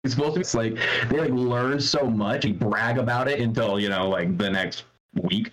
[0.03, 0.79] it's supposed to be it's like
[1.11, 4.85] they like learn so much and brag about it until you know like the next
[5.25, 5.53] week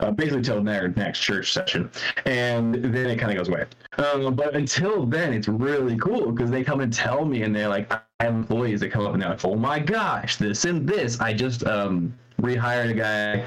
[0.00, 1.90] uh, basically till their next church session
[2.26, 3.64] and then it kind of goes away
[3.98, 7.68] um, but until then it's really cool because they come and tell me and they're
[7.68, 10.88] like i have employees that come up and they're like oh my gosh this and
[10.88, 13.44] this i just um rehired a guy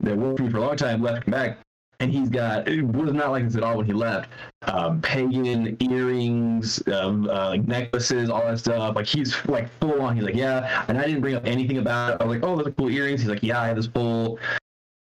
[0.00, 1.58] that worked for me for a long time left him back
[2.00, 4.30] and he's got it was not like this at all when he left.
[4.62, 8.94] Um, pagan earrings, um, uh, like necklaces, all that stuff.
[8.94, 10.14] Like he's like full on.
[10.14, 12.16] He's like, yeah, and I didn't bring up anything about it.
[12.20, 13.20] I was like, oh, those are cool earrings.
[13.20, 14.38] He's like, yeah, I have this full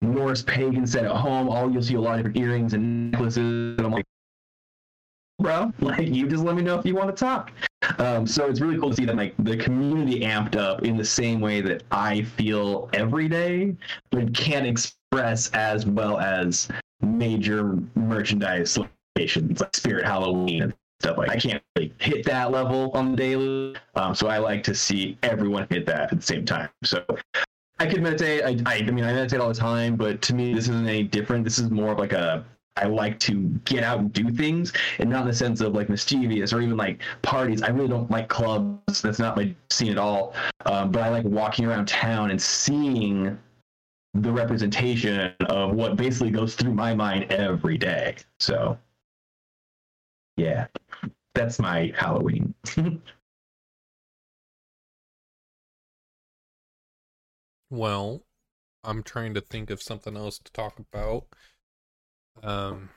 [0.01, 1.49] Norse pagan set at home.
[1.49, 3.77] All you'll see a lot of different earrings and necklaces.
[3.77, 4.05] And I'm like,
[5.39, 7.51] bro, like you just let me know if you want to talk.
[7.97, 11.05] Um, so it's really cool to see that like the community amped up in the
[11.05, 13.75] same way that I feel every day,
[14.11, 16.69] but can't express as well as
[17.01, 21.29] major merchandise locations like Spirit Halloween and stuff like.
[21.29, 25.17] I can't really hit that level on the daily, um, so I like to see
[25.23, 26.69] everyone hit that at the same time.
[26.83, 27.03] So
[27.81, 28.43] I could meditate.
[28.43, 31.01] I, I, I mean, I meditate all the time, but to me, this isn't any
[31.01, 31.43] different.
[31.43, 32.45] This is more of like a
[32.77, 35.89] I like to get out and do things, and not in the sense of like
[35.89, 37.63] mischievous or even like parties.
[37.63, 39.01] I really don't like clubs.
[39.01, 40.35] That's not my scene at all.
[40.67, 43.35] Um, but I like walking around town and seeing
[44.13, 48.15] the representation of what basically goes through my mind every day.
[48.39, 48.77] So,
[50.37, 50.67] yeah,
[51.33, 52.53] that's my Halloween.
[57.71, 58.23] Well,
[58.83, 61.25] I'm trying to think of something else to talk about.
[62.43, 62.89] Um,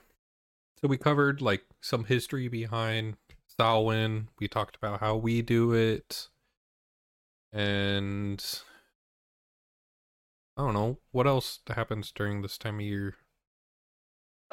[0.79, 3.15] so we covered like some history behind
[3.47, 4.27] Samhain.
[4.37, 6.27] We talked about how we do it,
[7.53, 8.43] and
[10.57, 13.15] I don't know what else happens during this time of year.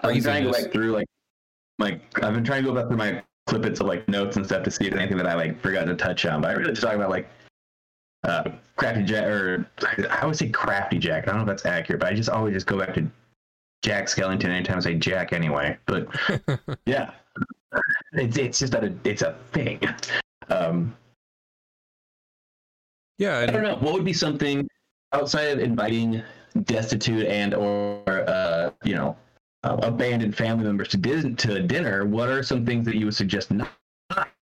[0.05, 1.09] I'm trying to back through like
[1.81, 4.63] like I've been trying to go back through my clippets of like notes and stuff
[4.63, 6.43] to see if anything that I like forgot to touch on.
[6.43, 7.29] But I really just talking about like
[8.25, 9.67] uh crafty jack or
[10.11, 11.29] I would say crafty jack.
[11.29, 13.09] I don't know if that's accurate, but I just always just go back to
[13.83, 15.77] Jack Skellington anytime I say Jack anyway.
[15.87, 16.07] But
[16.87, 17.11] yeah,
[18.13, 19.81] it's it's just that it, it's a thing.
[20.49, 20.95] Um,
[23.19, 23.77] yeah, I don't know.
[23.77, 24.69] What would be something
[25.13, 26.23] outside of inviting
[26.65, 29.17] destitute and or uh, you know
[29.65, 32.07] uh, abandoned family members to dis- to dinner?
[32.07, 33.69] What are some things that you would suggest not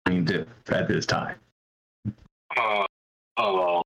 [0.06, 1.36] doing to at this time?
[2.56, 2.86] Uh,
[3.36, 3.82] oh,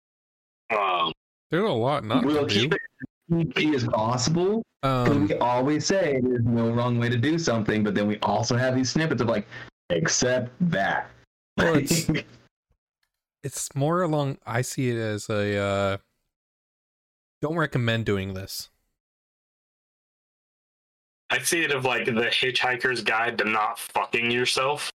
[0.70, 1.12] um,
[1.50, 2.76] there's a lot not we'll to keep do.
[3.38, 4.62] it as easy as possible.
[4.82, 8.18] 'cause Um, we always say there's no wrong way to do something, but then we
[8.20, 9.46] also have these snippets of like,
[9.90, 11.10] except that.
[11.56, 12.08] Well, it's-
[13.42, 14.38] it's more along.
[14.46, 15.96] I see it as a uh,
[17.42, 18.70] don't recommend doing this.
[21.30, 24.92] I see it of like the Hitchhiker's Guide to Not Fucking Yourself.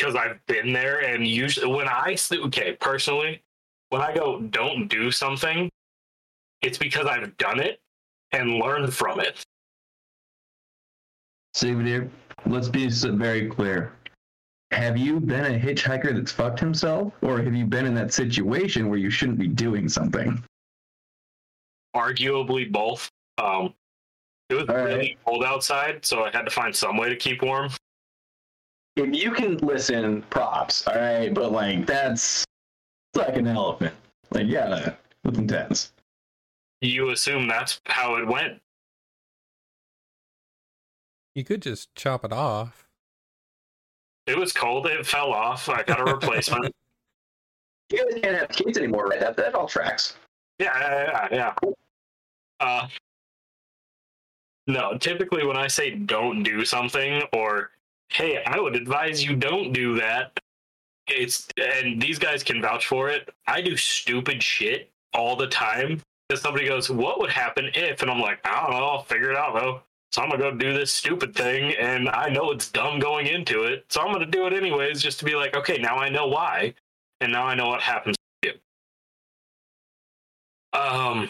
[0.00, 3.42] Because I've been there, and usually when I okay personally,
[3.90, 5.70] when I go don't do something,
[6.62, 7.82] it's because I've done it
[8.32, 9.44] and learned from it.
[11.52, 12.10] Souvenir,
[12.46, 13.92] let's be very clear.
[14.70, 18.88] Have you been a hitchhiker that's fucked himself, or have you been in that situation
[18.88, 20.42] where you shouldn't be doing something?
[21.94, 23.10] Arguably both.
[23.36, 23.74] Um,
[24.48, 24.84] it was All right.
[24.84, 27.70] really cold outside, so I had to find some way to keep warm.
[28.96, 32.44] If you can listen, props, all right, but like that's
[33.14, 33.94] like an elephant.
[34.30, 35.92] Like, yeah, that's intense.
[36.80, 38.60] You assume that's how it went.
[41.34, 42.88] You could just chop it off.
[44.26, 44.86] It was cold.
[44.86, 45.68] It fell off.
[45.68, 46.74] I got a replacement.
[47.92, 49.18] You guys can't have kids anymore, right?
[49.18, 50.14] That, that all tracks.
[50.60, 51.54] Yeah, yeah, yeah.
[51.60, 51.70] yeah.
[52.60, 52.86] Uh,
[54.68, 57.72] no, typically when I say don't do something or
[58.10, 60.38] hey, I would advise you don't do that,
[61.06, 63.28] it's and these guys can vouch for it.
[63.46, 66.00] I do stupid shit all the time.
[66.28, 68.86] Because somebody goes, "What would happen if?" and I'm like, "I don't know.
[68.86, 69.82] I'll figure it out though."
[70.12, 73.64] So I'm gonna go do this stupid thing, and I know it's dumb going into
[73.64, 76.28] it, so I'm gonna do it anyways, just to be like, "Okay, now I know
[76.28, 76.74] why,
[77.20, 78.60] and now I know what happens." to you."
[80.78, 81.28] Um,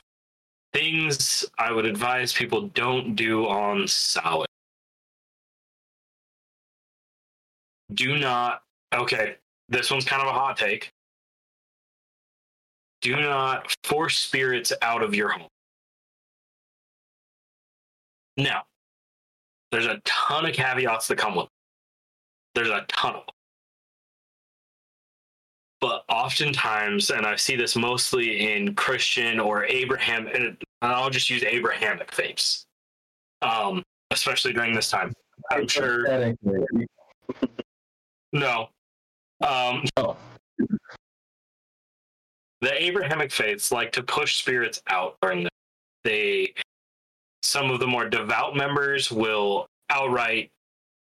[0.74, 4.49] things I would advise people don't do on solid.
[7.94, 8.62] Do not,
[8.94, 9.36] okay,
[9.68, 10.92] this one's kind of a hot take.
[13.00, 15.48] Do not force spirits out of your home.
[18.36, 18.62] Now,
[19.72, 21.50] there's a ton of caveats that come with it.
[22.54, 23.34] There's a ton of them.
[25.80, 31.42] But oftentimes, and I see this mostly in Christian or Abraham, and I'll just use
[31.42, 32.66] Abrahamic faiths,
[33.40, 35.14] um, especially during this time.
[35.50, 36.34] I'm sure.
[38.32, 38.68] No.
[39.40, 40.16] Um, Oh.
[42.60, 45.50] the Abrahamic faiths like to push spirits out during the
[46.04, 46.52] they
[47.42, 50.50] some of the more devout members will outright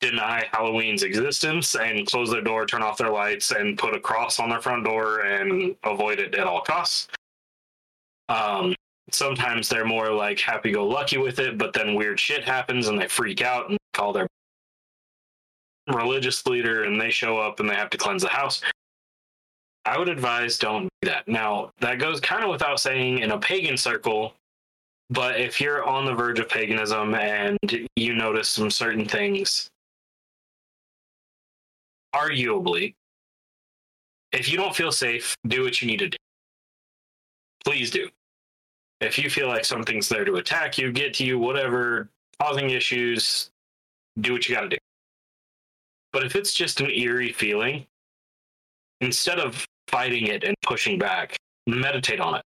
[0.01, 4.39] deny Halloween's existence and close their door, turn off their lights, and put a cross
[4.39, 7.07] on their front door and avoid it at all costs.
[8.29, 8.75] Um,
[9.11, 12.99] sometimes they're more like happy go lucky with it, but then weird shit happens and
[12.99, 14.27] they freak out and call their
[15.87, 18.61] religious leader and they show up and they have to cleanse the house.
[19.85, 21.27] I would advise don't do that.
[21.27, 24.33] Now, that goes kind of without saying in a pagan circle,
[25.11, 27.59] but if you're on the verge of paganism and
[27.95, 29.69] you notice some certain things,
[32.15, 32.95] arguably,
[34.31, 36.17] if you don't feel safe, do what you need to do.
[37.63, 38.09] Please do.
[39.01, 42.09] If you feel like something's there to attack you, get to you, whatever,
[42.41, 43.51] causing issues,
[44.21, 44.77] do what you got to do.
[46.15, 47.85] But if it's just an eerie feeling,
[49.01, 51.35] instead of fighting it and pushing back,
[51.67, 52.41] meditate on it.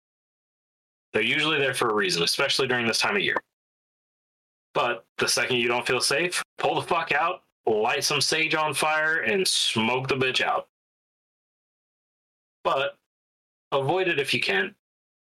[1.13, 3.41] They're usually there for a reason, especially during this time of year.
[4.75, 8.75] But the second you don't feel safe, pull the fuck out, light some sage on
[8.75, 10.67] fire, and smoke the bitch out.
[12.63, 12.99] But
[13.71, 14.75] avoid it if you can.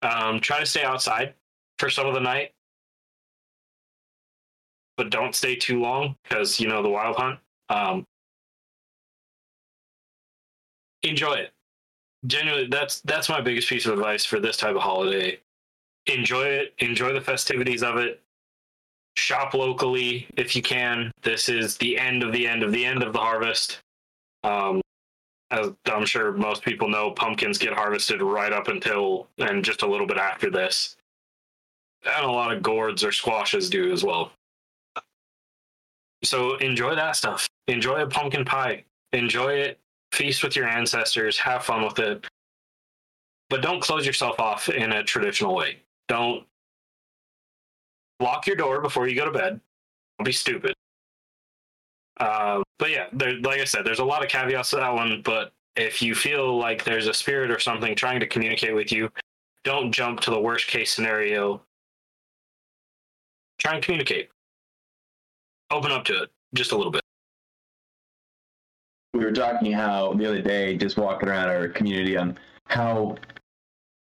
[0.02, 1.34] Um, try to stay outside
[1.78, 2.50] for some of the night,
[4.96, 7.38] but don't stay too long because you know the wild hunt.
[7.68, 8.04] Um,
[11.04, 11.52] enjoy it.
[12.26, 15.38] Genuinely, that's that's my biggest piece of advice for this type of holiday.
[16.06, 16.74] Enjoy it.
[16.78, 18.20] Enjoy the festivities of it.
[19.16, 21.12] Shop locally if you can.
[21.22, 23.80] This is the end of the end of the end of the harvest.
[24.42, 24.80] Um,
[25.50, 29.86] as I'm sure most people know, pumpkins get harvested right up until and just a
[29.86, 30.96] little bit after this.
[32.04, 34.32] And a lot of gourds or squashes do as well.
[36.22, 37.48] So enjoy that stuff.
[37.68, 38.84] Enjoy a pumpkin pie.
[39.12, 39.78] Enjoy it.
[40.14, 41.36] Feast with your ancestors.
[41.38, 42.24] Have fun with it.
[43.50, 45.78] But don't close yourself off in a traditional way.
[46.06, 46.44] Don't
[48.20, 49.60] lock your door before you go to bed.
[50.18, 50.74] Don't be stupid.
[52.20, 55.20] Um, but yeah, there, like I said, there's a lot of caveats to that one.
[55.24, 59.10] But if you feel like there's a spirit or something trying to communicate with you,
[59.64, 61.60] don't jump to the worst case scenario.
[63.58, 64.30] Try and communicate.
[65.72, 67.02] Open up to it just a little bit.
[69.14, 72.36] We were talking how the other day, just walking around our community, on
[72.66, 73.16] how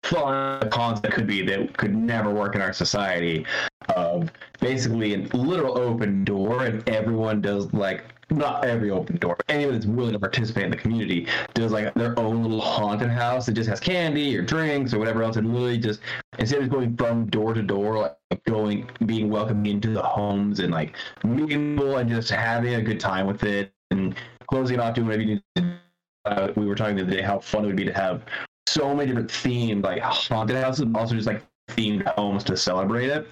[0.02, 3.44] fun a concept could be that could never work in our society
[3.90, 4.30] of
[4.60, 9.74] basically a literal open door and everyone does like not every open door, but anyone
[9.74, 13.52] that's willing to participate in the community does like their own little haunted house that
[13.52, 16.00] just has candy or drinks or whatever else, and literally just
[16.38, 20.72] instead of going from door to door, like going being welcomed into the homes and
[20.72, 24.16] like meeting people and just having a good time with it and
[24.46, 25.72] closing off to do.
[26.24, 28.24] Uh, we were talking the other day how fun it would be to have
[28.66, 33.08] so many different themed like haunted houses, and also just like themed homes to celebrate
[33.08, 33.28] it.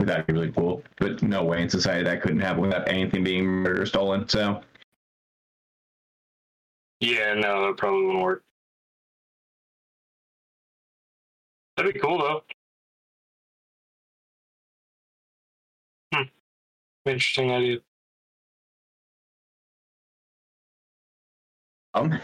[0.00, 0.82] That'd be really cool.
[0.98, 4.28] But no way in society that couldn't happen without anything being murdered or stolen.
[4.28, 4.62] So
[7.00, 8.42] Yeah, no, that probably wouldn't work.
[11.76, 12.42] That'd be cool though.
[16.14, 16.28] Hmm.
[17.06, 17.78] Interesting idea.
[21.94, 22.20] Um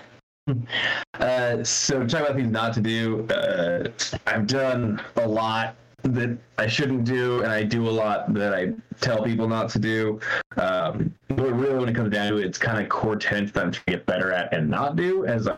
[1.21, 3.27] uh so talk about things not to do.
[3.29, 3.89] Uh
[4.27, 8.75] I've done a lot that I shouldn't do, and I do a lot that I
[9.01, 10.21] tell people not to do.
[10.57, 13.65] Um, but really, when it comes down to it, it's kind of core tenets that
[13.65, 15.57] I'm trying to get better at and not do as I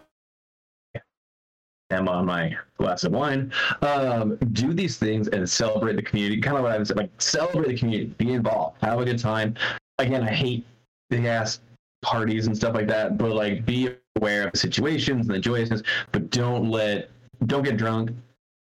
[1.91, 3.53] am on my glass of wine.
[3.83, 6.41] Um, do these things and celebrate the community.
[6.41, 9.55] Kind of what I was like, celebrate the community, be involved, have a good time.
[9.99, 10.65] Again, I hate
[11.11, 11.61] the ass
[12.03, 15.83] parties and stuff like that, but like be aware of the situations and the joyousness,
[16.13, 17.11] but don't let
[17.47, 18.11] don't get drunk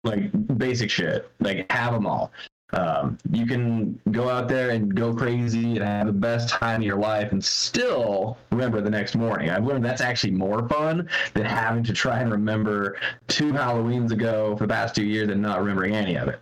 [0.04, 1.30] like basic shit.
[1.40, 2.32] Like have them all.
[2.72, 6.86] Um, you can go out there and go crazy and have the best time of
[6.86, 9.50] your life and still remember the next morning.
[9.50, 12.96] I've learned that's actually more fun than having to try and remember
[13.26, 16.40] two Halloweens ago for the past two years and not remembering any of it.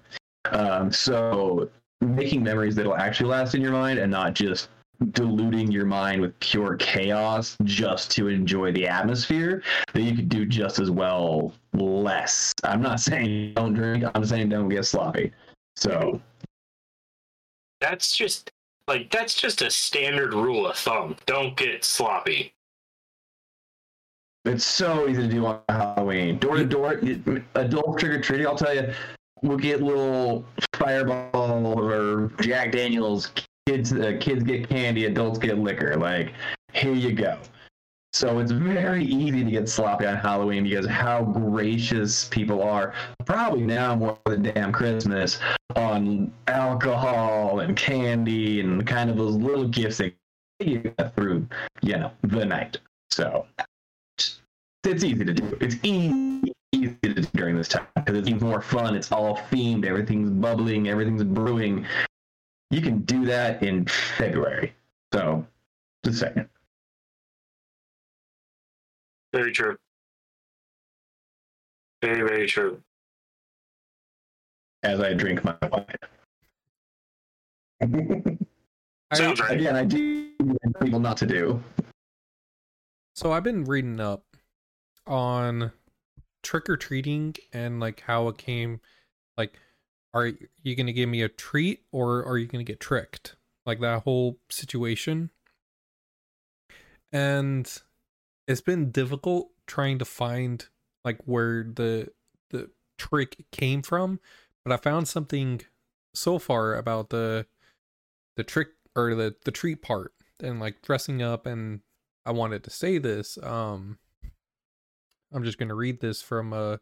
[0.53, 1.71] Um, so
[2.03, 4.69] making memories that'll actually last in your mind and not just
[5.13, 10.45] diluting your mind with pure chaos just to enjoy the atmosphere that you could do
[10.45, 12.53] just as well less.
[12.65, 15.33] I'm not saying don't drink, I'm saying don't get sloppy.
[15.77, 16.21] So
[17.81, 18.51] That's just
[18.89, 21.17] like that's just a standard rule of thumb.
[21.27, 22.53] Don't get sloppy.
[24.45, 26.39] it's so easy to do on Halloween.
[26.39, 27.01] Door to door,
[27.55, 28.93] adult trick or treating, I'll tell you,
[29.43, 30.45] we'll get little
[30.75, 33.31] fireball or Jack Daniels.
[33.69, 35.95] Kids, uh, kids get candy, adults get liquor.
[35.95, 36.33] Like,
[36.73, 37.39] here you go.
[38.15, 42.95] So it's very easy to get sloppy on Halloween because how gracious people are.
[43.27, 45.39] Probably now more than damn Christmas
[45.77, 50.15] on alcohol and candy and kind of those little gifts that
[50.61, 51.47] you get through,
[51.83, 52.79] you know, the night.
[53.11, 53.45] So
[54.17, 55.59] it's easy to do.
[55.61, 58.97] It's easy, easy to do during this time because it's more fun.
[58.97, 59.85] It's all themed.
[59.85, 60.89] Everything's bubbling.
[60.89, 61.85] Everything's brewing.
[62.71, 64.75] You can do that in February.
[65.13, 65.47] So,
[66.05, 66.49] just a second.
[69.33, 69.77] Very true.
[72.03, 72.81] Very, very true.
[74.83, 75.87] As I drink my wine.
[79.11, 79.59] I, Sounds right.
[79.59, 81.63] Again, I do want people not to do.
[83.17, 84.25] So I've been reading up
[85.07, 85.73] on
[86.43, 88.81] trick or treating and like how it came
[89.37, 89.59] like
[90.19, 93.37] are you going to give me a treat or are you going to get tricked?
[93.67, 95.31] Like that whole situation.
[97.13, 97.71] And
[98.47, 100.67] it's been difficult trying to find
[101.05, 102.09] like where the
[102.51, 104.21] the trick came from,
[104.65, 105.63] but I found something
[106.15, 107.47] so far about the
[108.37, 111.81] the trick or the the treat part and like dressing up and
[112.25, 113.99] I wanted to say this um
[115.33, 116.79] I'm just going to read this from uh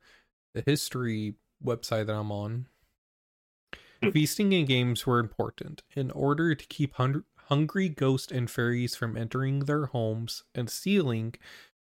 [0.55, 1.35] the history
[1.65, 2.67] website that I'm on.
[4.03, 9.17] Feasting and games were important in order to keep hun- hungry ghosts and fairies from
[9.17, 11.35] entering their homes and stealing.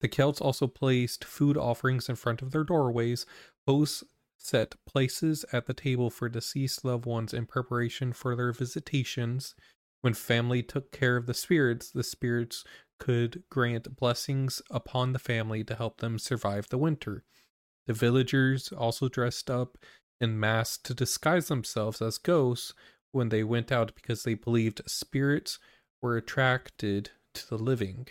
[0.00, 3.26] The Celts also placed food offerings in front of their doorways.
[3.66, 4.04] Hosts
[4.38, 9.54] set places at the table for deceased loved ones in preparation for their visitations.
[10.02, 12.62] When family took care of the spirits, the spirits
[12.98, 17.24] could grant blessings upon the family to help them survive the winter.
[17.86, 19.78] The villagers also dressed up
[20.20, 22.72] in masks to disguise themselves as ghosts
[23.12, 25.58] when they went out because they believed spirits
[26.02, 28.06] were attracted to the living.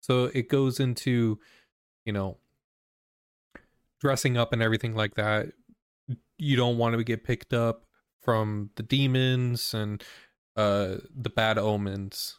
[0.00, 1.38] So it goes into,
[2.04, 2.38] you know,
[4.00, 5.48] dressing up and everything like that.
[6.38, 7.84] You don't want to get picked up
[8.22, 10.02] from the demons and
[10.56, 12.38] uh the bad omens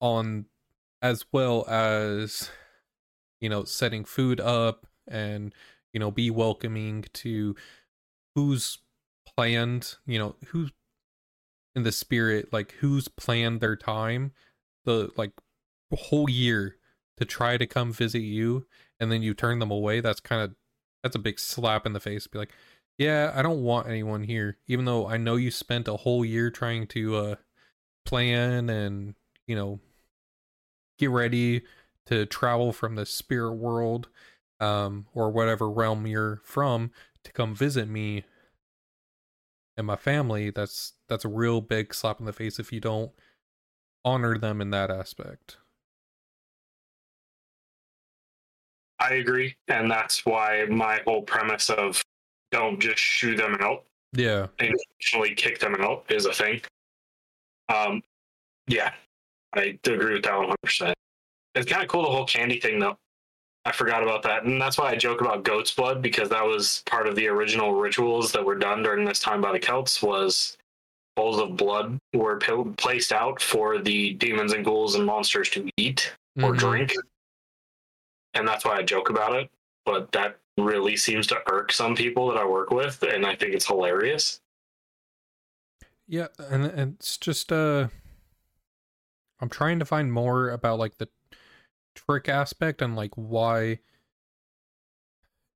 [0.00, 0.46] on
[1.00, 2.50] as well as
[3.40, 5.54] you know setting food up and
[5.92, 7.54] you know be welcoming to
[8.34, 8.78] who's
[9.26, 10.70] planned you know who's
[11.74, 14.32] in the spirit like who's planned their time
[14.84, 15.32] the like
[15.92, 16.76] whole year
[17.16, 18.66] to try to come visit you
[19.00, 20.54] and then you turn them away that's kind of
[21.02, 22.52] that's a big slap in the face be like
[22.98, 26.50] yeah i don't want anyone here even though i know you spent a whole year
[26.50, 27.34] trying to uh
[28.04, 29.14] plan and
[29.46, 29.78] you know
[30.98, 31.62] get ready
[32.06, 34.08] to travel from the spirit world
[34.60, 36.90] um, or whatever realm you're from
[37.24, 38.24] to come visit me
[39.76, 43.12] and my family that's that's a real big slap in the face if you don't
[44.04, 45.58] honor them in that aspect
[49.00, 52.02] I agree, and that's why my whole premise of
[52.50, 56.60] don't just shoo them out, yeah intentionally kick them out is a thing.
[57.68, 58.02] Um,
[58.66, 58.92] yeah,
[59.52, 60.94] I do agree with that one hundred percent.
[61.54, 62.96] It's kind of cool the whole candy thing though.
[63.64, 66.82] I forgot about that, and that's why I joke about goat's blood because that was
[66.86, 70.02] part of the original rituals that were done during this time by the Celts.
[70.02, 70.56] Was
[71.16, 75.68] bowls of blood were p- placed out for the demons and ghouls and monsters to
[75.76, 76.58] eat or Mhm.
[76.58, 76.92] drink,
[78.34, 79.50] and that's why I joke about it.
[79.84, 83.54] But that really seems to irk some people that I work with, and I think
[83.54, 84.40] it's hilarious.
[86.06, 87.88] Yeah, and and it's just uh
[89.40, 91.08] I'm trying to find more about like the
[92.06, 93.78] trick aspect and like why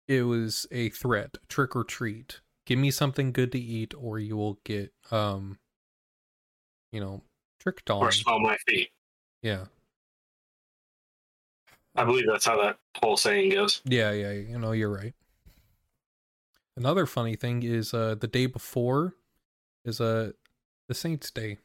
[0.09, 2.41] it was a threat, trick or treat.
[2.67, 5.59] Give me something good to eat or you will get um
[6.91, 7.23] you know,
[7.59, 8.03] tricked on.
[8.03, 8.91] Or smell my feet.
[9.41, 9.65] Yeah.
[11.97, 13.83] I believe that's how that whole saying goes.
[13.85, 15.15] Yeah, yeah, you know, you're right.
[16.77, 19.15] Another funny thing is uh the day before
[19.85, 20.33] is uh
[20.89, 21.59] the Saints Day.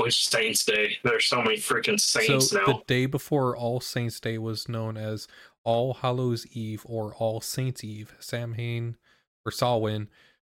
[0.00, 0.96] Which Saints Day?
[1.04, 2.66] There's so many freaking saints so now.
[2.66, 5.28] the day before All Saints Day was known as
[5.62, 8.14] All Hallows Eve or All Saints Eve.
[8.18, 8.96] Samhain
[9.46, 10.08] or Samhain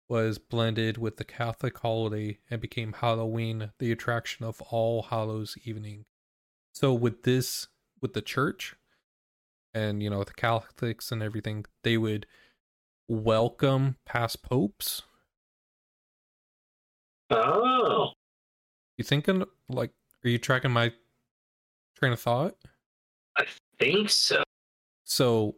[0.08, 6.04] was blended with the Catholic holiday and became Halloween, the attraction of All Hallows Evening.
[6.72, 7.68] So with this,
[8.02, 8.74] with the church,
[9.72, 12.26] and you know the Catholics and everything, they would
[13.08, 15.02] welcome past popes.
[17.30, 17.99] oh,
[19.00, 20.92] You thinking like, are you tracking my
[21.96, 22.54] train of thought?
[23.38, 23.46] I
[23.78, 24.42] think so.
[25.04, 25.54] So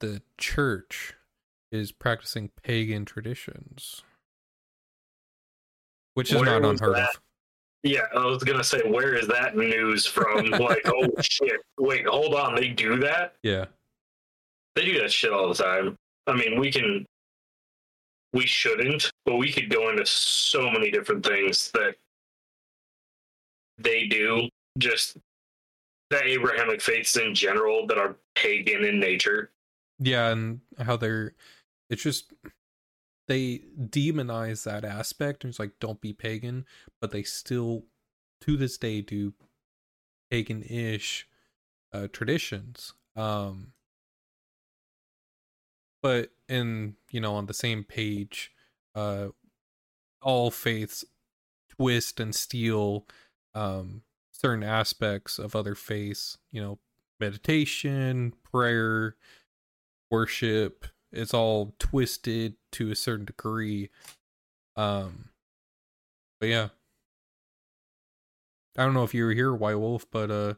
[0.00, 1.12] the church
[1.70, 4.02] is practicing pagan traditions,
[6.14, 7.10] which is Where not unheard that?
[7.10, 7.20] of.
[7.82, 10.46] Yeah, I was gonna say, where is that news from?
[10.46, 11.60] like, oh shit!
[11.78, 12.54] Wait, hold on.
[12.54, 13.34] They do that?
[13.42, 13.66] Yeah,
[14.74, 15.96] They do that shit all the time.
[16.26, 17.04] I mean, we can,
[18.32, 21.96] we shouldn't, but we could go into so many different things that
[23.78, 24.48] they do.
[24.78, 25.16] Just
[26.10, 29.50] the Abrahamic faiths in general that are pagan in nature.
[29.98, 31.34] yeah, and how they're
[31.90, 32.32] it's just
[33.28, 36.64] they demonize that aspect and it's like don't be pagan,
[37.00, 37.84] but they still
[38.42, 39.34] to this day do
[40.30, 41.26] pagan-ish
[41.92, 42.94] uh, traditions.
[43.16, 43.72] Um,
[46.02, 48.52] but in you know on the same page,
[48.94, 49.28] uh,
[50.22, 51.04] all faiths
[51.78, 53.06] twist and steal
[53.54, 54.02] um
[54.32, 56.78] certain aspects of other faiths, you know,
[57.18, 59.16] meditation, prayer,
[60.10, 63.90] worship, it's all twisted to a certain degree.
[64.76, 65.30] Um
[66.40, 66.68] but yeah.
[68.76, 70.54] I don't know if you were here, White Wolf, but uh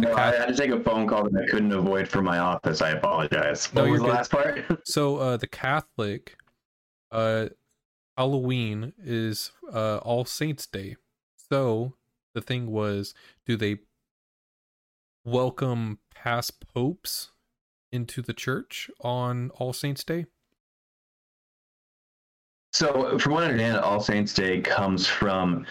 [0.00, 2.80] No, I had to take a phone call that I couldn't avoid from my office.
[2.80, 3.66] I apologize.
[3.66, 4.14] What you're was the good.
[4.14, 4.64] last part?
[4.86, 6.36] So uh the Catholic
[7.12, 7.50] uh
[8.16, 10.96] Halloween is uh All Saints Day.
[11.36, 11.94] So
[12.34, 13.12] the thing was
[13.46, 13.78] do they
[15.24, 17.32] welcome past popes
[17.92, 20.24] into the church on All Saints Day?
[22.72, 25.66] So, from what I understand, All Saints Day comes from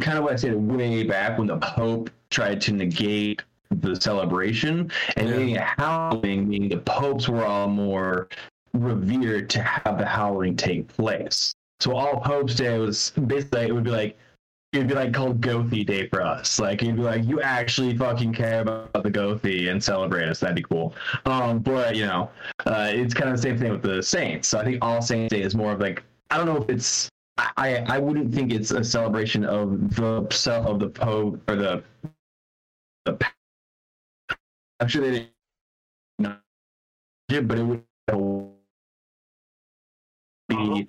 [0.00, 3.42] kind of what I said way back when the Pope tried to negate
[3.80, 5.36] the celebration and Yeah.
[5.36, 8.28] making it Halloween, meaning the popes were all more
[8.74, 11.54] revered to have the Halloween take place.
[11.80, 14.16] So, All Popes Day was basically it would be like
[14.72, 16.58] it'd be like called Gothy Day for us.
[16.58, 20.40] Like you'd be like, you actually fucking care about the Gothy and celebrate us.
[20.40, 20.94] That'd be cool.
[21.26, 22.30] Um, but you know,
[22.64, 24.48] uh, it's kind of the same thing with the Saints.
[24.48, 27.10] So I think All Saints Day is more of like I don't know if it's
[27.56, 30.26] I I wouldn't think it's a celebration of the
[30.66, 31.82] of the Pope or the
[33.04, 33.18] the.
[34.82, 35.28] I'm sure they
[36.18, 36.38] didn't.
[37.28, 38.50] Yeah, but it would
[40.48, 40.88] be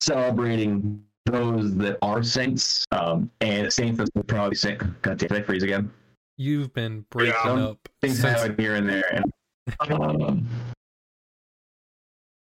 [0.00, 5.32] celebrating those that are saints, um, and saints that would probably say, God damn, did
[5.32, 5.92] I freeze again?
[6.38, 7.66] You've been breaking Yeah.
[7.66, 9.14] up Things since happen here and there.
[9.14, 9.30] And,
[9.90, 10.48] um,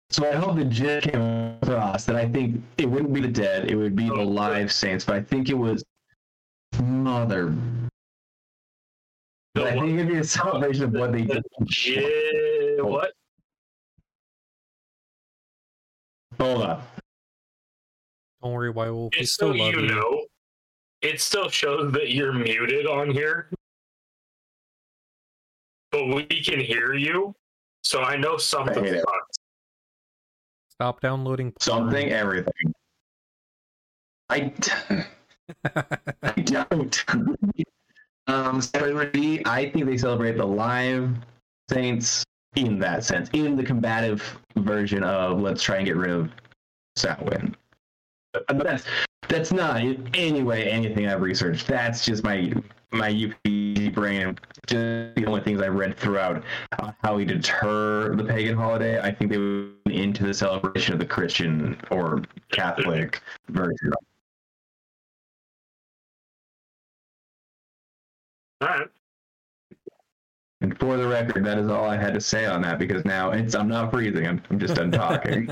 [0.09, 1.21] so I hope the gist came
[1.61, 5.03] across that I think it wouldn't be the dead, it would be the live saints,
[5.03, 5.83] but I think it was
[6.81, 7.53] mother.
[9.53, 11.43] But I think it'd be a celebration of what they did.
[11.85, 13.11] Yeah, what?
[16.39, 16.81] Hold on.
[18.41, 19.13] Don't worry, White Wolf.
[19.13, 19.87] We Just still so love you you.
[19.87, 20.25] know,
[21.01, 23.49] it still shows that you're muted on here,
[25.91, 27.35] but we can hear you.
[27.83, 28.77] So I know something.
[28.77, 28.99] I hate it.
[29.01, 29.37] sucks.
[30.69, 31.57] Stop downloading porn.
[31.59, 32.73] Something, everything.
[34.29, 34.53] I,
[36.23, 37.03] I don't.
[38.27, 41.09] Um, celebrity, I think they celebrate the live
[41.69, 42.23] saints
[42.55, 46.29] in that sense, in the combative version of let's try and get rid of.
[48.47, 48.85] But that's
[49.27, 51.67] that's not in any way anything I've researched.
[51.67, 52.53] That's just my
[52.91, 54.37] my UP brain.
[54.67, 56.43] Just the only things I've read throughout
[56.79, 58.99] uh, how we deter the pagan holiday.
[58.99, 62.21] I think they went into the celebration of the Christian or
[62.51, 63.93] Catholic version.
[68.61, 68.87] All right.
[70.61, 73.31] And for the record, that is all I had to say on that because now
[73.31, 74.27] it's I'm not freezing.
[74.27, 75.49] I'm, I'm just done talking.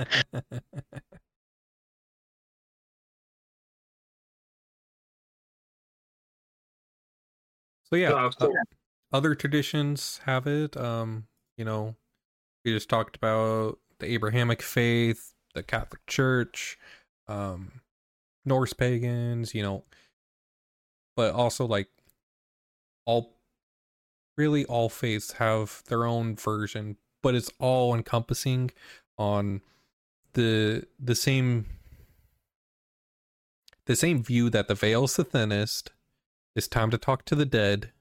[7.84, 8.48] so yeah, No, uh,
[9.12, 10.78] other traditions have it.
[10.78, 11.26] Um,
[11.58, 11.96] you know,
[12.64, 16.78] we just talked about the Abrahamic faith, the Catholic Church,
[17.28, 17.82] um,
[18.46, 19.56] Norse pagans.
[19.56, 19.86] You know,
[21.16, 21.88] but also like
[23.10, 23.36] all,
[24.38, 28.72] really all faiths have their own version, but it's all encompassing
[29.18, 29.62] on
[30.34, 31.66] the the same
[33.86, 35.92] the same view that the veil's the thinnest
[36.56, 37.92] it's time to talk to the dead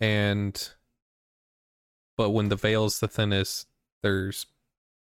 [0.00, 0.70] and
[2.16, 3.68] but when the veil's the thinnest
[4.02, 4.46] there's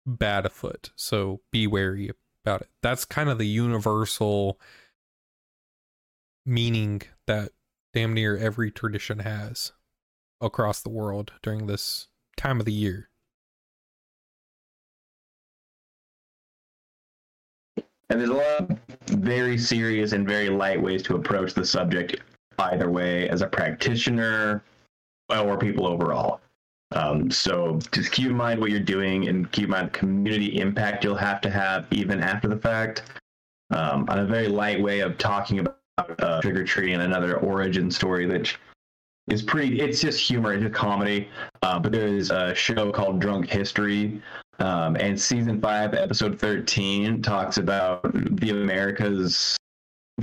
[0.08, 2.12] bad afoot so be wary
[2.44, 2.70] about it.
[2.82, 4.60] That's kind of the universal
[6.46, 7.52] meaning that
[7.94, 9.72] damn near every tradition has
[10.40, 12.08] across the world during this
[12.38, 13.10] time of the year
[18.12, 18.78] And there's a lot of
[19.08, 22.18] very serious and very light ways to approach the subject,
[22.60, 24.62] either way, as a practitioner
[25.30, 26.42] or people overall.
[26.92, 30.60] Um, so just keep in mind what you're doing and keep in mind the community
[30.60, 33.04] impact you'll have to have even after the fact.
[33.70, 37.92] Um, on a very light way of talking about uh, or treating and another origin
[37.92, 38.56] story that
[39.30, 39.80] is pretty.
[39.80, 41.30] It's just humor, it's just comedy.
[41.62, 44.22] Uh, but there is a show called Drunk History
[44.60, 48.02] um, and season five, episode 13, talks about
[48.38, 49.58] the Americas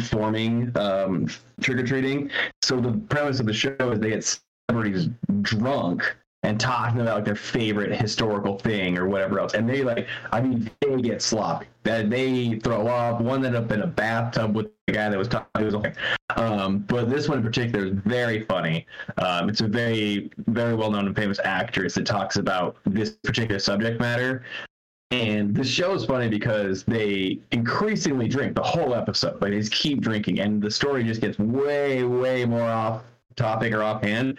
[0.01, 1.27] forming um,
[1.61, 2.31] trick or treating.
[2.63, 4.39] So the premise of the show is they get
[4.71, 5.09] celebrities
[5.43, 9.55] drunk and talking about like their favorite historical thing or whatever else.
[9.55, 11.67] And they like, I mean, they get sloppy.
[11.83, 13.21] That they throw up.
[13.21, 15.65] One ended up in a bathtub with the guy that was talking.
[15.65, 15.93] Was okay.
[16.37, 18.87] Um, but this one in particular is very funny.
[19.17, 23.59] Um, it's a very, very well known and famous actress that talks about this particular
[23.59, 24.45] subject matter.
[25.11, 29.41] And this show is funny because they increasingly drink the whole episode.
[29.41, 33.03] Like they just keep drinking, and the story just gets way, way more off
[33.35, 34.39] topic or offhand.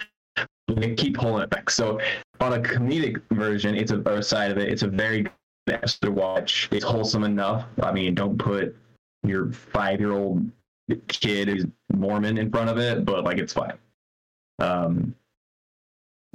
[0.96, 1.70] Keep pulling it back.
[1.70, 2.00] So
[2.40, 4.70] on a comedic version, it's a or side of it.
[4.70, 5.32] It's a very good
[5.68, 6.70] episode to watch.
[6.72, 7.66] It's wholesome enough.
[7.82, 8.76] I mean, don't put
[9.24, 10.50] your five year old
[11.08, 13.74] kid who's Mormon in front of it, but like it's fine.
[14.60, 15.16] Um,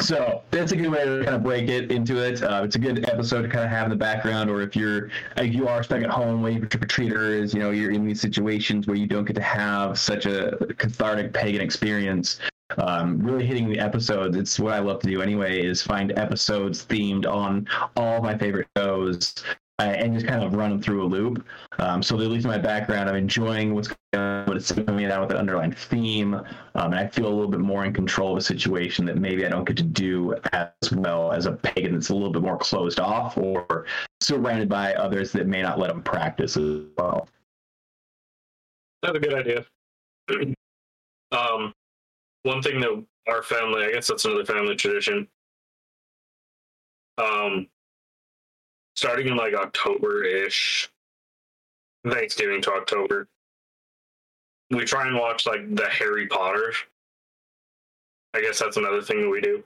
[0.01, 2.43] so that's a good way to kind of break it into it.
[2.43, 5.11] Uh, it's a good episode to kind of have in the background, or if you're
[5.37, 8.05] if you are stuck at home waiting for trick or treaters, you know, you're in
[8.05, 12.41] these situations where you don't get to have such a cathartic pagan experience.
[12.79, 14.37] Um, really hitting the episodes.
[14.37, 15.65] It's what I love to do anyway.
[15.65, 19.35] Is find episodes themed on all my favorite shows
[19.81, 21.45] uh, and just kind of run them through a loop.
[21.79, 25.07] Um, so at least in my background, I'm enjoying what's going on, but it's coming
[25.07, 28.33] out with an underlying theme, um, and I feel a little bit more in control
[28.33, 31.95] of a situation that maybe I don't get to do as well as a pagan
[31.95, 33.87] that's a little bit more closed off or
[34.21, 37.29] surrounded by others that may not let them practice as well.
[39.03, 39.67] That's a good idea.
[41.33, 41.75] um,
[42.45, 45.27] one thing that our family, I guess that's another family tradition.
[47.19, 47.69] Um,
[48.97, 50.91] starting in like October ish,
[52.07, 53.29] Thanksgiving to October,
[54.71, 56.73] we try and watch like the Harry Potter.
[58.35, 59.63] I guess that's another thing that we do.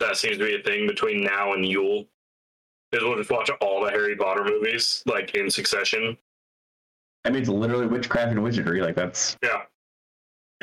[0.00, 2.06] That seems to be a thing between now and Yule.
[2.92, 6.16] Is we'll just watch all the Harry Potter movies like in succession.
[7.24, 8.80] I mean, it's literally witchcraft and wizardry.
[8.80, 9.64] Like that's Yeah.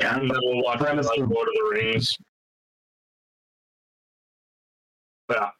[0.00, 0.18] Yeah.
[0.18, 2.16] And then we'll watch like Lord of- of the Rings.
[5.30, 5.50] Yeah.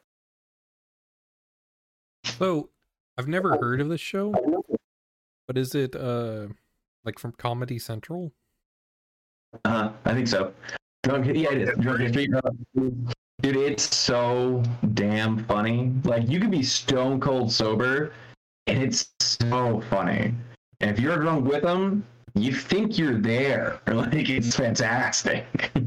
[2.25, 2.69] So
[3.17, 4.33] I've never heard of this show,
[5.47, 6.47] but is it uh
[7.03, 8.31] like from Comedy Central?
[9.65, 10.53] Uh, I think so.
[11.03, 11.77] Drunk, yeah, it is.
[11.79, 12.29] Drunk History.
[12.33, 12.51] Uh,
[13.41, 15.93] Dude, it's so damn funny.
[16.03, 18.11] Like you can be stone cold sober,
[18.65, 20.33] and it's so funny.
[20.79, 22.05] And if you're drunk with them,
[22.35, 23.79] you think you're there.
[23.87, 25.71] Like it's fantastic.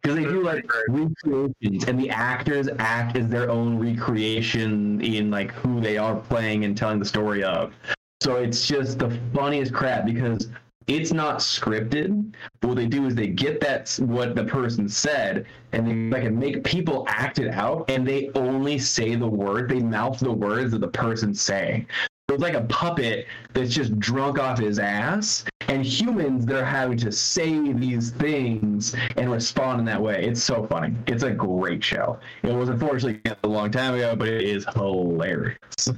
[0.00, 5.50] Because they do like recreations, and the actors act as their own recreation in like
[5.50, 7.74] who they are playing and telling the story of.
[8.22, 10.48] So it's just the funniest crap because
[10.86, 12.34] it's not scripted.
[12.62, 16.64] What they do is they get that what the person said, and they like make
[16.64, 20.80] people act it out, and they only say the word, they mouth the words that
[20.80, 21.86] the person's saying.
[22.28, 26.64] So it's like a puppet that's just drunk off his ass, and humans that are
[26.64, 30.24] having to say these things and respond in that way.
[30.24, 30.94] It's so funny.
[31.06, 32.18] It's a great show.
[32.42, 35.88] It was unfortunately a long time ago, but it is hilarious.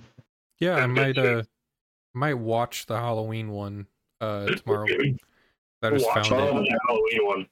[0.59, 1.45] Yeah, I might uh
[2.13, 3.87] might watch the Halloween one
[4.21, 4.87] uh tomorrow.
[5.83, 6.69] I just Watch found all it.
[6.69, 7.47] the Halloween one.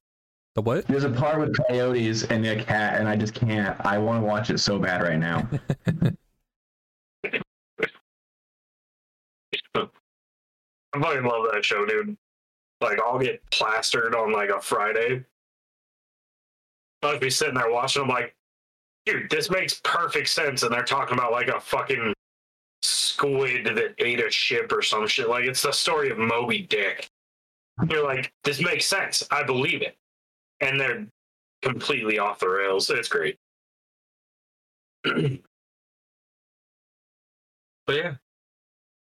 [0.54, 0.86] The what?
[0.88, 3.80] There's a part with coyotes and a cat, and I just can't.
[3.86, 5.48] I want to watch it so bad right now.
[10.94, 12.16] I fucking love that show, dude.
[12.80, 15.24] Like, I'll get plastered on like a Friday.
[17.02, 18.02] I'll be sitting there watching.
[18.02, 18.34] I'm like,
[19.06, 20.62] dude, this makes perfect sense.
[20.62, 22.14] And they're talking about like a fucking
[22.82, 25.28] squid that ate a ship or some shit.
[25.28, 27.08] Like, it's the story of Moby Dick.
[27.88, 29.22] You're like, this makes sense.
[29.30, 29.96] I believe it.
[30.60, 31.06] And they're
[31.62, 32.90] completely off the rails.
[32.90, 33.38] It's great.
[35.04, 35.40] but
[37.88, 38.14] yeah,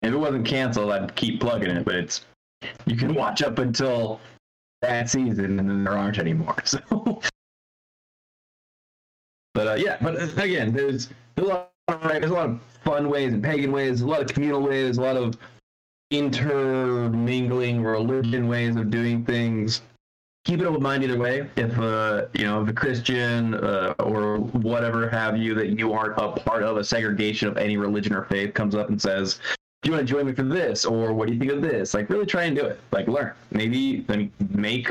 [0.06, 2.24] If it wasn't canceled, I'd keep plugging it, but it's
[2.86, 4.20] you can watch up until
[4.82, 6.56] that season, and then there aren't anymore.
[6.64, 7.20] So,
[9.54, 12.60] but uh, yeah, but uh, again, there's, there's a lot of there's a lot of
[12.84, 15.38] fun ways and pagan ways, a lot of communal ways, a lot of
[16.10, 19.82] intermingling religion ways of doing things.
[20.44, 21.48] Keep an open mind either way.
[21.56, 26.18] If uh, you know, if a Christian uh, or whatever have you that you aren't
[26.18, 29.40] a part of a segregation of any religion or faith comes up and says,
[29.86, 31.94] do you want to join me for this or what do you think of this?
[31.94, 32.80] Like really try and do it.
[32.90, 33.32] Like learn.
[33.52, 34.90] Maybe then make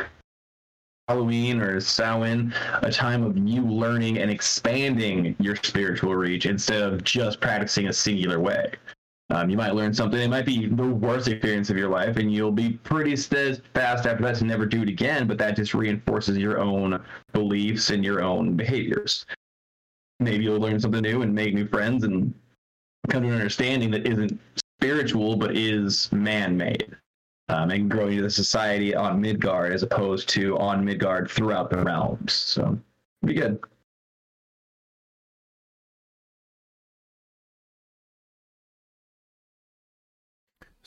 [1.10, 7.04] halloween or samhain a time of you learning and expanding your spiritual reach instead of
[7.04, 8.72] just practicing a singular way.
[9.32, 10.18] Um, you might learn something.
[10.18, 14.24] It might be the worst experience of your life and you'll be pretty steadfast after
[14.24, 17.04] that to never do it again but that just reinforces your own
[17.34, 19.26] beliefs and your own behaviors.
[20.22, 22.34] Maybe you'll learn something new and make new friends and
[23.10, 24.40] come to an understanding that isn't
[24.86, 26.96] spiritual but is man-made
[27.50, 31.78] um, and growing into the society on midgard as opposed to on midgard throughout the
[31.78, 32.78] realms so
[33.24, 33.60] be good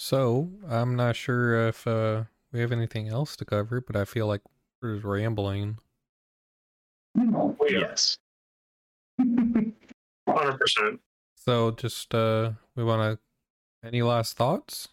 [0.01, 4.29] So I'm not sure if uh we have anything else to cover, but I feel
[4.29, 4.43] like
[4.81, 5.79] we're just rambling.
[7.17, 7.25] yeah.
[7.69, 8.17] yes
[9.19, 11.01] hundred percent.
[11.35, 13.28] So just uh we want to
[13.85, 14.89] any last thoughts?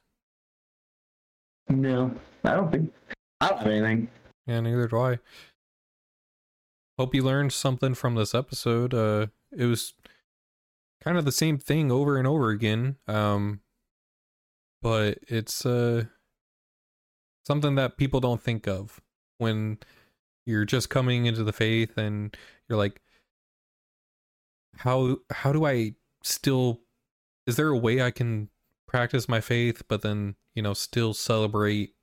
[1.69, 2.13] No,
[2.43, 2.93] I don't think.
[3.41, 4.07] I don't have anything.
[4.45, 5.19] Yeah, neither do I.
[6.97, 8.93] Hope you learned something from this episode.
[8.93, 9.93] Uh it was
[11.01, 12.97] kind of the same thing over and over again.
[13.07, 13.61] Um
[14.81, 16.05] but it's uh
[17.45, 19.01] something that people don't think of
[19.37, 19.79] when
[20.45, 22.35] you're just coming into the faith and
[22.69, 23.01] you're like
[24.77, 26.81] how how do I still
[27.47, 28.49] is there a way I can
[28.95, 31.95] practice my faith but then, you know, still celebrate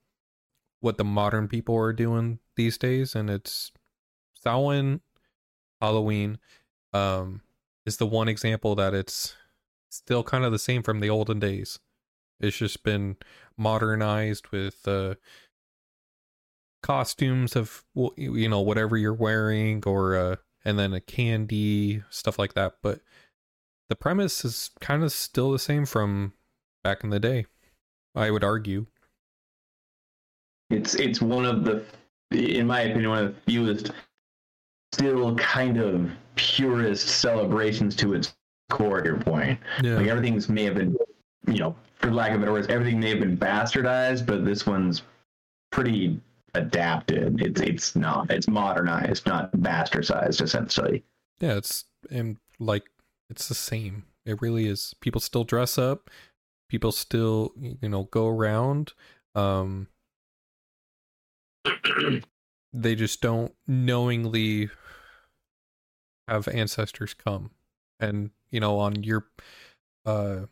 [0.80, 3.72] what the modern people are doing these days and it's
[4.34, 5.00] Samhain,
[5.80, 6.38] Halloween
[6.92, 7.40] um
[7.86, 9.34] is the one example that it's
[9.88, 11.78] still kind of the same from the olden days.
[12.40, 13.16] It's just been
[13.56, 15.14] modernized with uh
[16.82, 17.84] costumes of
[18.18, 23.00] you know whatever you're wearing or uh and then a candy stuff like that but
[23.88, 26.34] the premise is kind of still the same from
[26.82, 27.46] back in the day
[28.14, 28.86] i would argue
[30.70, 31.84] It's it's one of the,
[32.30, 33.90] in my opinion, one of the fewest,
[34.92, 38.34] still kind of purest celebrations to its
[38.70, 38.98] core.
[38.98, 40.96] at Your point, yeah like everything's may have been,
[41.46, 45.02] you know, for lack of better words, everything may have been bastardized, but this one's
[45.70, 46.18] pretty
[46.54, 47.40] adapted.
[47.42, 48.30] It's it's not.
[48.30, 51.04] It's modernized, not bastardized, essentially.
[51.40, 52.84] yeah it's and like
[53.28, 56.08] it's the same it really is people still dress up
[56.72, 58.94] people still you know go around
[59.34, 59.88] um
[62.72, 64.70] they just don't knowingly
[66.26, 67.50] have ancestors come.
[68.00, 69.26] And you know on your
[70.06, 70.46] uh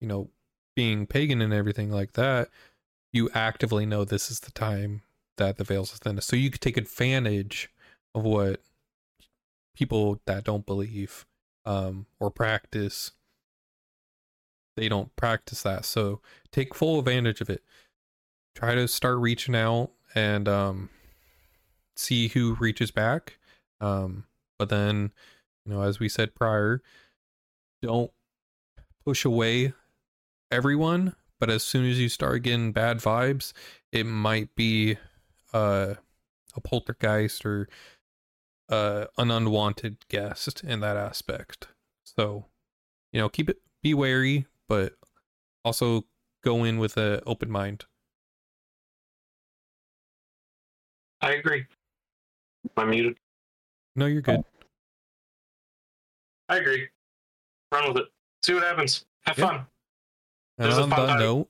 [0.00, 0.28] you know
[0.74, 2.48] being pagan and everything like that
[3.12, 5.02] you actively know this is the time
[5.36, 7.70] that the veils are thinnest so you could take advantage
[8.14, 8.60] of what
[9.74, 11.26] people that don't believe
[11.64, 13.12] um or practice
[14.76, 15.84] they don't practice that.
[15.84, 16.20] So
[16.52, 17.62] take full advantage of it.
[18.54, 20.90] Try to start reaching out and um
[21.96, 23.38] see who reaches back.
[23.80, 24.24] Um
[24.58, 25.12] but then
[25.64, 26.82] you know as we said prior
[27.82, 28.10] don't
[29.04, 29.72] push away
[30.50, 33.54] everyone but as soon as you start getting bad vibes
[33.90, 34.98] it might be
[35.54, 35.94] uh
[36.54, 37.68] a poltergeist or
[38.68, 41.68] uh an unwanted guest in that aspect.
[42.04, 42.46] So
[43.12, 44.94] you know keep it be wary but
[45.64, 46.06] also
[46.42, 47.84] go in with an open mind
[51.20, 51.66] I agree.
[52.78, 53.18] I'm muted.
[53.96, 54.42] no you're good
[56.48, 56.88] I agree.
[57.70, 58.08] Run with it.
[58.42, 59.04] See what happens.
[59.24, 59.54] Have fun.
[60.58, 61.18] And There's on fun that time.
[61.20, 61.48] note,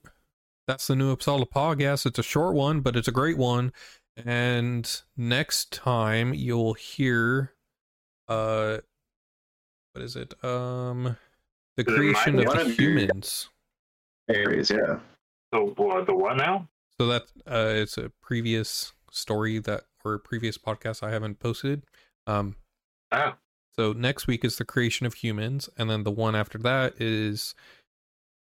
[0.68, 2.04] that's the new Uppsala podcast.
[2.04, 3.72] It's a short one, but it's a great one.
[4.22, 7.54] And next time you'll hear
[8.28, 8.78] uh
[9.94, 10.34] what is it?
[10.44, 11.16] Um
[11.76, 13.48] the creation of the humans.
[14.28, 14.98] Areas, yeah.
[15.52, 16.06] The what?
[16.06, 16.68] The what now?
[16.98, 21.84] So that uh it's a previous story that or a previous podcast I haven't posted.
[22.26, 22.56] Um
[23.12, 23.32] Oh,
[23.76, 27.54] So next week is the creation of humans, and then the one after that is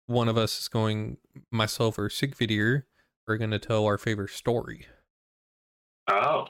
[0.06, 1.16] one of us is going,
[1.50, 2.84] myself or Sigvidir,
[3.28, 4.86] are going to tell our favorite story.
[6.08, 6.46] oh.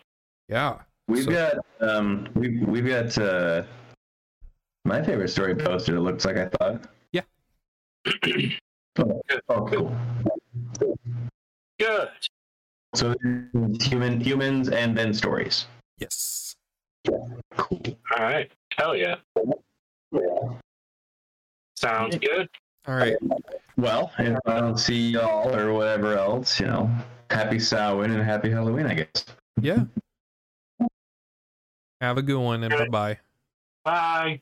[0.48, 0.80] Yeah.
[1.08, 3.64] We've So- got um we've we've got uh
[4.84, 6.86] my favorite story posted, it looks like I thought.
[8.96, 9.96] Oh, oh cool.
[11.80, 12.08] Good.
[12.94, 13.12] So
[13.80, 15.66] human humans and then stories.
[15.98, 16.54] Yes.
[17.56, 17.82] Cool.
[18.16, 18.52] All right.
[18.76, 19.16] Hell yeah.
[21.74, 22.48] Sounds good.
[22.86, 23.16] All right.
[23.76, 26.88] Well, if I don't see y'all or whatever else, you know,
[27.30, 29.26] happy Samhain and happy Halloween, I guess.
[29.60, 29.86] Yeah.
[32.00, 33.18] Have a good one and bye bye.
[33.84, 34.40] Bye.